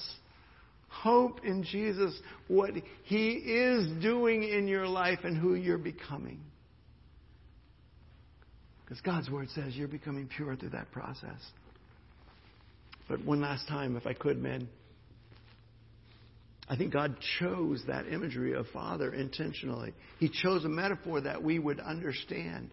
Hope 0.89 1.43
in 1.43 1.63
Jesus, 1.63 2.13
what 2.47 2.71
He 3.04 3.32
is 3.32 4.02
doing 4.02 4.43
in 4.43 4.67
your 4.67 4.88
life 4.88 5.19
and 5.23 5.36
who 5.36 5.56
you're 5.56 5.80
becoming. 5.80 6.39
Because 8.86 9.02
God's 9.02 9.30
Word 9.30 9.49
says 9.56 9.76
you're 9.76 9.88
becoming 9.88 10.30
pure 10.34 10.56
through 10.56 10.69
that 10.69 10.91
process. 10.91 11.39
But 13.10 13.26
one 13.26 13.41
last 13.41 13.67
time, 13.67 13.97
if 13.97 14.06
I 14.06 14.13
could, 14.13 14.38
men. 14.38 14.69
I 16.73 16.75
think 16.75 16.91
God 16.91 17.15
chose 17.39 17.83
that 17.86 18.07
imagery 18.07 18.53
of 18.53 18.65
Father 18.73 19.13
intentionally. 19.13 19.93
He 20.17 20.27
chose 20.27 20.65
a 20.65 20.69
metaphor 20.69 21.21
that 21.21 21.43
we 21.43 21.59
would 21.59 21.79
understand. 21.79 22.71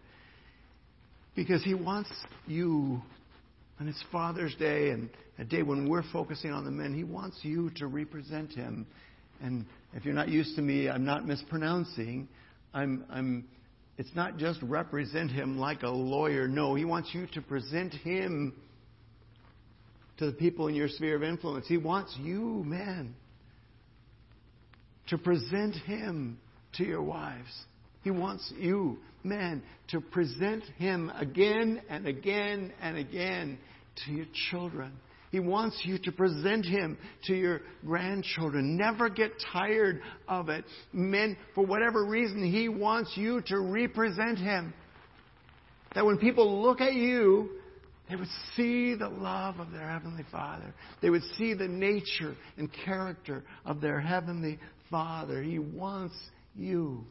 Because 1.37 1.63
He 1.63 1.75
wants 1.75 2.11
you, 2.47 3.03
and 3.79 3.91
it's 3.91 4.03
Father's 4.11 4.55
Day, 4.55 4.89
and 4.89 5.11
a 5.39 5.45
day 5.45 5.63
when 5.63 5.87
we're 5.87 6.11
focusing 6.15 6.51
on 6.51 6.65
the 6.65 6.71
men, 6.71 6.95
He 6.95 7.05
wants 7.05 7.41
you 7.43 7.69
to 7.77 7.89
represent 7.89 8.53
Him. 8.53 8.87
And 9.43 9.67
if 9.93 10.07
you're 10.07 10.15
not 10.15 10.31
used 10.31 10.57
to 10.57 10.63
me, 10.63 10.89
I'm 10.89 11.05
not 11.05 11.27
mispronouncing. 11.27 12.27
I'm, 12.73 13.05
I'm, 13.11 13.49
it's 13.99 14.15
not 14.15 14.39
just 14.39 14.63
represent 14.63 15.31
Him 15.31 15.59
like 15.59 15.83
a 15.83 15.91
lawyer. 15.91 16.49
No, 16.49 16.75
He 16.75 16.87
wants 16.87 17.11
you 17.13 17.27
to 17.35 17.43
present 17.43 17.93
Him 17.93 18.55
to 20.17 20.25
the 20.25 20.33
people 20.33 20.69
in 20.69 20.75
your 20.75 20.89
sphere 20.89 21.17
of 21.17 21.23
influence. 21.23 21.67
He 21.69 21.77
wants 21.77 22.17
you, 22.19 22.65
men, 22.65 23.15
to 25.11 25.19
present 25.19 25.75
Him 25.75 26.39
to 26.75 26.85
your 26.85 27.03
wives. 27.03 27.51
He 28.03 28.11
wants 28.11 28.53
you, 28.57 28.99
men, 29.23 29.63
to 29.89 30.01
present 30.01 30.65
Him 30.79 31.13
again 31.15 31.83
and 31.91 32.07
again 32.07 32.73
and 32.81 32.97
again 32.97 33.59
to 34.05 34.13
your 34.13 34.27
children. 34.51 34.93
He 35.31 35.39
wants 35.39 35.81
you 35.85 35.99
to 35.99 36.13
present 36.13 36.65
Him 36.65 36.97
to 37.27 37.35
your 37.35 37.61
grandchildren. 37.85 38.77
Never 38.77 39.09
get 39.09 39.33
tired 39.53 40.01
of 40.27 40.49
it. 40.49 40.65
Men, 40.93 41.37
for 41.55 41.65
whatever 41.65 42.05
reason, 42.05 42.51
He 42.51 42.69
wants 42.69 43.13
you 43.17 43.43
to 43.47 43.61
represent 43.61 44.39
Him. 44.39 44.73
That 45.95 46.07
when 46.07 46.19
people 46.19 46.63
look 46.63 46.81
at 46.81 46.95
you, 46.95 47.51
they 48.09 48.17
would 48.17 48.29
see 48.57 48.95
the 48.97 49.09
love 49.09 49.61
of 49.61 49.71
their 49.71 49.89
Heavenly 49.89 50.25
Father. 50.33 50.75
They 51.01 51.11
would 51.11 51.23
see 51.37 51.55
the 51.55 51.69
nature 51.69 52.37
and 52.57 52.69
character 52.85 53.45
of 53.65 53.81
their 53.81 54.01
Heavenly 54.01 54.59
Father. 54.91 55.43
He 55.43 55.59
wants 55.59 56.15
you 56.57 57.05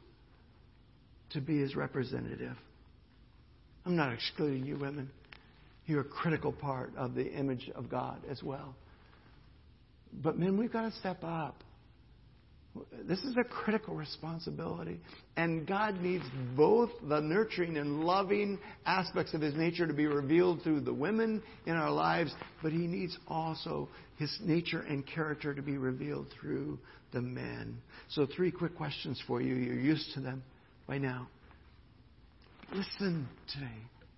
to 1.32 1.42
be 1.42 1.60
His 1.60 1.76
representative. 1.76 2.56
I'm 3.86 3.96
not 3.96 4.14
excluding 4.14 4.66
you, 4.66 4.78
women. 4.78 5.10
You're 5.86 6.02
a 6.02 6.06
critical 6.06 6.52
part 6.52 6.92
of 6.98 7.16
the 7.16 7.32
image 7.32 7.72
of 7.74 7.90
God 7.90 8.22
as 8.30 8.44
well. 8.44 8.76
But 10.14 10.38
men, 10.38 10.58
we've 10.58 10.72
got 10.72 10.92
to 10.92 11.00
step 11.00 11.24
up. 11.24 11.64
This 13.08 13.20
is 13.20 13.36
a 13.36 13.44
critical 13.44 13.96
responsibility. 13.96 15.00
And 15.36 15.66
God 15.68 16.00
needs 16.02 16.24
both 16.56 16.92
the 17.08 17.20
nurturing 17.20 17.78
and 17.78 18.04
loving 18.04 18.60
aspects 18.86 19.34
of 19.34 19.42
His 19.42 19.56
nature 19.56 19.88
to 19.88 19.94
be 19.94 20.06
revealed 20.06 20.62
through 20.62 20.82
the 20.82 20.94
women 20.94 21.42
in 21.66 21.74
our 21.74 21.92
lives, 21.92 22.32
but 22.62 22.72
He 22.72 22.86
needs 22.86 23.18
also 23.28 23.90
His 24.18 24.36
nature 24.42 24.82
and 24.82 25.06
character 25.06 25.54
to 25.54 25.62
be 25.62 25.78
revealed 25.78 26.28
through 26.40 26.78
the 27.12 27.22
men. 27.22 27.78
So, 28.10 28.28
three 28.36 28.52
quick 28.52 28.76
questions 28.76 29.22
for 29.28 29.42
you. 29.42 29.56
You're 29.56 29.80
used 29.80 30.14
to 30.16 30.20
them 30.20 30.44
by 30.88 30.98
now. 30.98 31.28
Listen 32.74 33.28
today. 33.54 33.78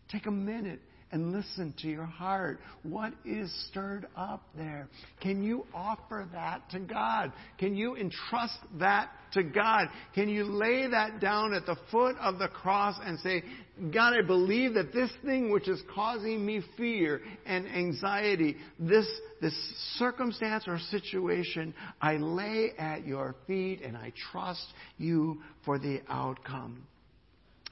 Take 0.09 0.25
a 0.25 0.31
minute 0.31 0.81
and 1.11 1.31
listen 1.31 1.73
to 1.81 1.87
your 1.87 2.05
heart. 2.05 2.59
What 2.83 3.13
is 3.25 3.51
stirred 3.69 4.07
up 4.15 4.43
there? 4.55 4.87
Can 5.21 5.43
you 5.43 5.65
offer 5.73 6.27
that 6.33 6.69
to 6.71 6.79
God? 6.79 7.33
Can 7.57 7.75
you 7.75 7.95
entrust 7.95 8.57
that 8.79 9.11
to 9.33 9.43
God? 9.43 9.87
Can 10.15 10.29
you 10.29 10.45
lay 10.45 10.87
that 10.87 11.19
down 11.19 11.53
at 11.53 11.65
the 11.65 11.75
foot 11.91 12.15
of 12.17 12.39
the 12.39 12.47
cross 12.47 12.95
and 13.03 13.19
say, 13.19 13.43
God, 13.89 14.13
I 14.13 14.21
believe 14.21 14.75
that 14.75 14.93
this 14.93 15.09
thing 15.25 15.51
which 15.51 15.67
is 15.67 15.81
causing 15.95 16.45
me 16.45 16.61
fear 16.77 17.21
and 17.47 17.67
anxiety, 17.67 18.57
this, 18.77 19.07
this 19.41 19.55
circumstance 19.97 20.65
or 20.67 20.77
situation, 20.91 21.73
I 21.99 22.17
lay 22.17 22.73
at 22.77 23.07
your 23.07 23.35
feet 23.47 23.81
and 23.81 23.97
I 23.97 24.13
trust 24.31 24.65
you 24.99 25.41
for 25.65 25.79
the 25.79 26.01
outcome. 26.07 26.83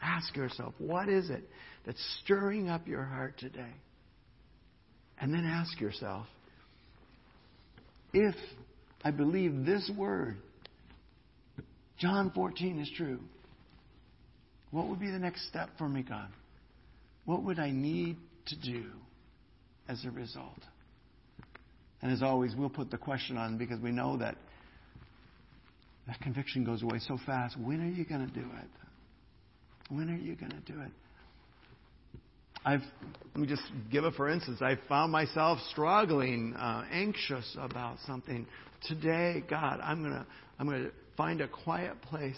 Ask 0.01 0.35
yourself, 0.35 0.73
what 0.79 1.09
is 1.09 1.29
it 1.29 1.43
that's 1.85 2.03
stirring 2.23 2.69
up 2.69 2.87
your 2.87 3.03
heart 3.03 3.37
today? 3.37 3.73
And 5.21 5.31
then 5.31 5.45
ask 5.45 5.79
yourself, 5.79 6.25
if 8.13 8.35
I 9.03 9.11
believe 9.11 9.63
this 9.63 9.91
word, 9.95 10.37
John 11.99 12.31
14 12.33 12.79
is 12.79 12.89
true, 12.97 13.19
what 14.71 14.87
would 14.87 14.99
be 14.99 15.09
the 15.09 15.19
next 15.19 15.47
step 15.47 15.69
for 15.77 15.87
me, 15.87 16.03
God? 16.03 16.29
What 17.25 17.43
would 17.43 17.59
I 17.59 17.71
need 17.71 18.17
to 18.47 18.55
do 18.55 18.85
as 19.87 20.03
a 20.05 20.11
result? 20.11 20.59
And 22.01 22.11
as 22.11 22.21
always, 22.21 22.55
we'll 22.55 22.69
put 22.69 22.91
the 22.91 22.97
question 22.97 23.37
on 23.37 23.57
because 23.57 23.79
we 23.81 23.91
know 23.91 24.17
that 24.17 24.35
that 26.07 26.19
conviction 26.21 26.63
goes 26.63 26.81
away 26.81 26.99
so 26.99 27.19
fast. 27.25 27.57
When 27.59 27.81
are 27.81 27.89
you 27.89 28.05
going 28.05 28.25
to 28.25 28.33
do 28.33 28.39
it? 28.39 29.93
When 29.93 30.09
are 30.09 30.17
you 30.17 30.35
going 30.35 30.51
to 30.51 30.71
do 30.71 30.79
it? 30.81 30.91
I've, 32.65 32.81
let 33.33 33.41
me 33.41 33.47
just 33.47 33.63
give 33.91 34.03
it 34.03 34.13
for 34.15 34.29
instance. 34.29 34.61
I 34.61 34.77
found 34.87 35.11
myself 35.11 35.59
struggling, 35.71 36.53
uh, 36.55 36.83
anxious 36.91 37.55
about 37.59 37.97
something. 38.05 38.45
Today, 38.87 39.43
God, 39.49 39.79
I'm 39.81 40.01
going 40.01 40.13
to 40.13 40.25
I'm 40.57 40.67
going 40.67 40.83
to 40.83 40.91
find 41.15 41.41
a 41.41 41.47
quiet 41.47 42.01
place 42.01 42.37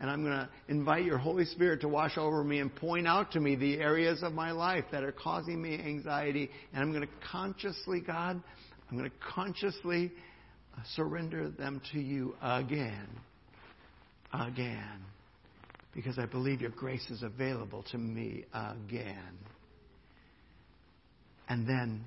and 0.00 0.10
I'm 0.10 0.22
going 0.22 0.36
to 0.36 0.48
invite 0.68 1.04
your 1.04 1.18
Holy 1.18 1.44
Spirit 1.44 1.82
to 1.82 1.88
wash 1.88 2.16
over 2.16 2.42
me 2.42 2.58
and 2.58 2.74
point 2.74 3.06
out 3.06 3.32
to 3.32 3.40
me 3.40 3.54
the 3.54 3.78
areas 3.78 4.22
of 4.22 4.32
my 4.32 4.50
life 4.50 4.84
that 4.92 5.04
are 5.04 5.12
causing 5.12 5.60
me 5.60 5.74
anxiety. 5.74 6.50
And 6.72 6.82
I'm 6.82 6.90
going 6.90 7.06
to 7.06 7.14
consciously, 7.30 8.00
God, 8.00 8.42
I'm 8.90 8.98
going 8.98 9.10
to 9.10 9.16
consciously 9.34 10.10
surrender 10.94 11.50
them 11.50 11.82
to 11.92 12.00
you 12.00 12.34
again. 12.42 13.08
Again 14.32 15.04
because 15.94 16.18
I 16.18 16.26
believe 16.26 16.60
your 16.60 16.70
grace 16.70 17.08
is 17.10 17.22
available 17.22 17.84
to 17.90 17.98
me 17.98 18.44
again. 18.52 19.38
And 21.48 21.66
then, 21.66 22.04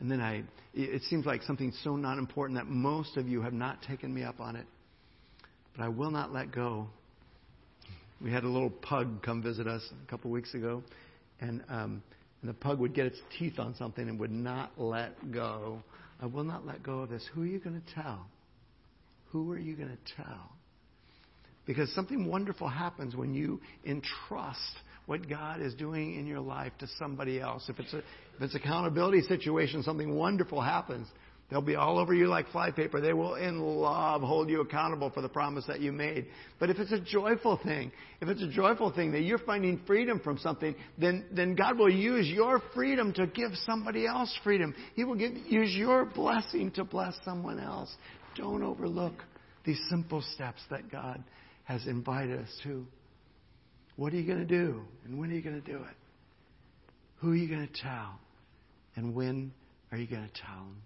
And 0.00 0.10
then 0.10 0.20
I, 0.20 0.42
it 0.74 1.02
seems 1.02 1.26
like 1.26 1.42
something 1.42 1.72
so 1.84 1.94
not 1.94 2.18
important 2.18 2.58
that 2.58 2.66
most 2.66 3.16
of 3.16 3.28
you 3.28 3.42
have 3.42 3.52
not 3.52 3.82
taken 3.82 4.12
me 4.12 4.24
up 4.24 4.40
on 4.40 4.56
it. 4.56 4.66
But 5.76 5.84
I 5.84 5.88
will 5.88 6.10
not 6.10 6.32
let 6.32 6.52
go. 6.52 6.88
We 8.22 8.30
had 8.30 8.44
a 8.44 8.48
little 8.48 8.70
pug 8.70 9.22
come 9.22 9.42
visit 9.42 9.66
us 9.66 9.82
a 10.06 10.10
couple 10.10 10.30
weeks 10.30 10.54
ago, 10.54 10.82
and, 11.40 11.62
um, 11.68 12.02
and 12.40 12.48
the 12.48 12.54
pug 12.54 12.78
would 12.78 12.94
get 12.94 13.06
its 13.06 13.18
teeth 13.38 13.58
on 13.58 13.74
something 13.74 14.08
and 14.08 14.18
would 14.20 14.30
not 14.30 14.72
let 14.78 15.32
go. 15.32 15.82
I 16.20 16.26
will 16.26 16.44
not 16.44 16.64
let 16.64 16.82
go 16.82 17.00
of 17.00 17.10
this. 17.10 17.28
Who 17.34 17.42
are 17.42 17.46
you 17.46 17.58
going 17.58 17.80
to 17.80 17.94
tell? 17.94 18.26
Who 19.30 19.50
are 19.50 19.58
you 19.58 19.74
going 19.74 19.88
to 19.88 20.14
tell? 20.22 20.52
Because 21.66 21.92
something 21.94 22.26
wonderful 22.26 22.68
happens 22.68 23.16
when 23.16 23.34
you 23.34 23.60
entrust 23.84 24.76
what 25.06 25.28
God 25.28 25.60
is 25.60 25.74
doing 25.74 26.16
in 26.18 26.26
your 26.26 26.40
life 26.40 26.72
to 26.78 26.86
somebody 26.98 27.40
else. 27.40 27.68
If 27.68 27.80
it's 27.80 27.92
a 27.92 27.98
if 27.98 28.40
it's 28.40 28.54
accountability 28.54 29.22
situation, 29.22 29.82
something 29.82 30.14
wonderful 30.14 30.60
happens. 30.60 31.06
They'll 31.50 31.60
be 31.60 31.76
all 31.76 31.98
over 31.98 32.14
you 32.14 32.28
like 32.28 32.48
flypaper. 32.50 33.02
They 33.02 33.12
will, 33.12 33.34
in 33.34 33.60
love, 33.60 34.22
hold 34.22 34.48
you 34.48 34.62
accountable 34.62 35.10
for 35.10 35.20
the 35.20 35.28
promise 35.28 35.66
that 35.66 35.80
you 35.80 35.92
made. 35.92 36.28
But 36.58 36.70
if 36.70 36.78
it's 36.78 36.92
a 36.92 37.00
joyful 37.00 37.60
thing, 37.62 37.92
if 38.22 38.28
it's 38.28 38.40
a 38.40 38.48
joyful 38.48 38.90
thing 38.90 39.12
that 39.12 39.20
you're 39.20 39.38
finding 39.38 39.78
freedom 39.86 40.18
from 40.18 40.38
something, 40.38 40.74
then, 40.96 41.26
then 41.30 41.54
God 41.54 41.78
will 41.78 41.92
use 41.92 42.26
your 42.26 42.62
freedom 42.74 43.12
to 43.14 43.26
give 43.26 43.50
somebody 43.66 44.06
else 44.06 44.34
freedom. 44.42 44.74
He 44.94 45.04
will 45.04 45.14
give, 45.14 45.32
use 45.46 45.74
your 45.74 46.06
blessing 46.06 46.70
to 46.72 46.84
bless 46.84 47.14
someone 47.22 47.60
else. 47.60 47.94
Don't 48.34 48.62
overlook 48.62 49.14
these 49.64 49.80
simple 49.90 50.22
steps 50.34 50.62
that 50.70 50.90
God 50.90 51.22
has 51.64 51.86
invited 51.86 52.40
us 52.40 52.60
to. 52.62 52.86
What 53.96 54.14
are 54.14 54.16
you 54.16 54.26
going 54.26 54.38
to 54.38 54.44
do? 54.46 54.80
And 55.04 55.18
when 55.18 55.30
are 55.30 55.34
you 55.34 55.42
going 55.42 55.60
to 55.60 55.70
do 55.70 55.76
it? 55.76 55.96
Who 57.18 57.32
are 57.32 57.36
you 57.36 57.48
going 57.48 57.68
to 57.68 57.82
tell? 57.82 58.18
And 58.96 59.14
when 59.14 59.52
are 59.90 59.98
you 59.98 60.06
going 60.06 60.26
to 60.26 60.40
tell 60.40 60.56
them? 60.56 60.76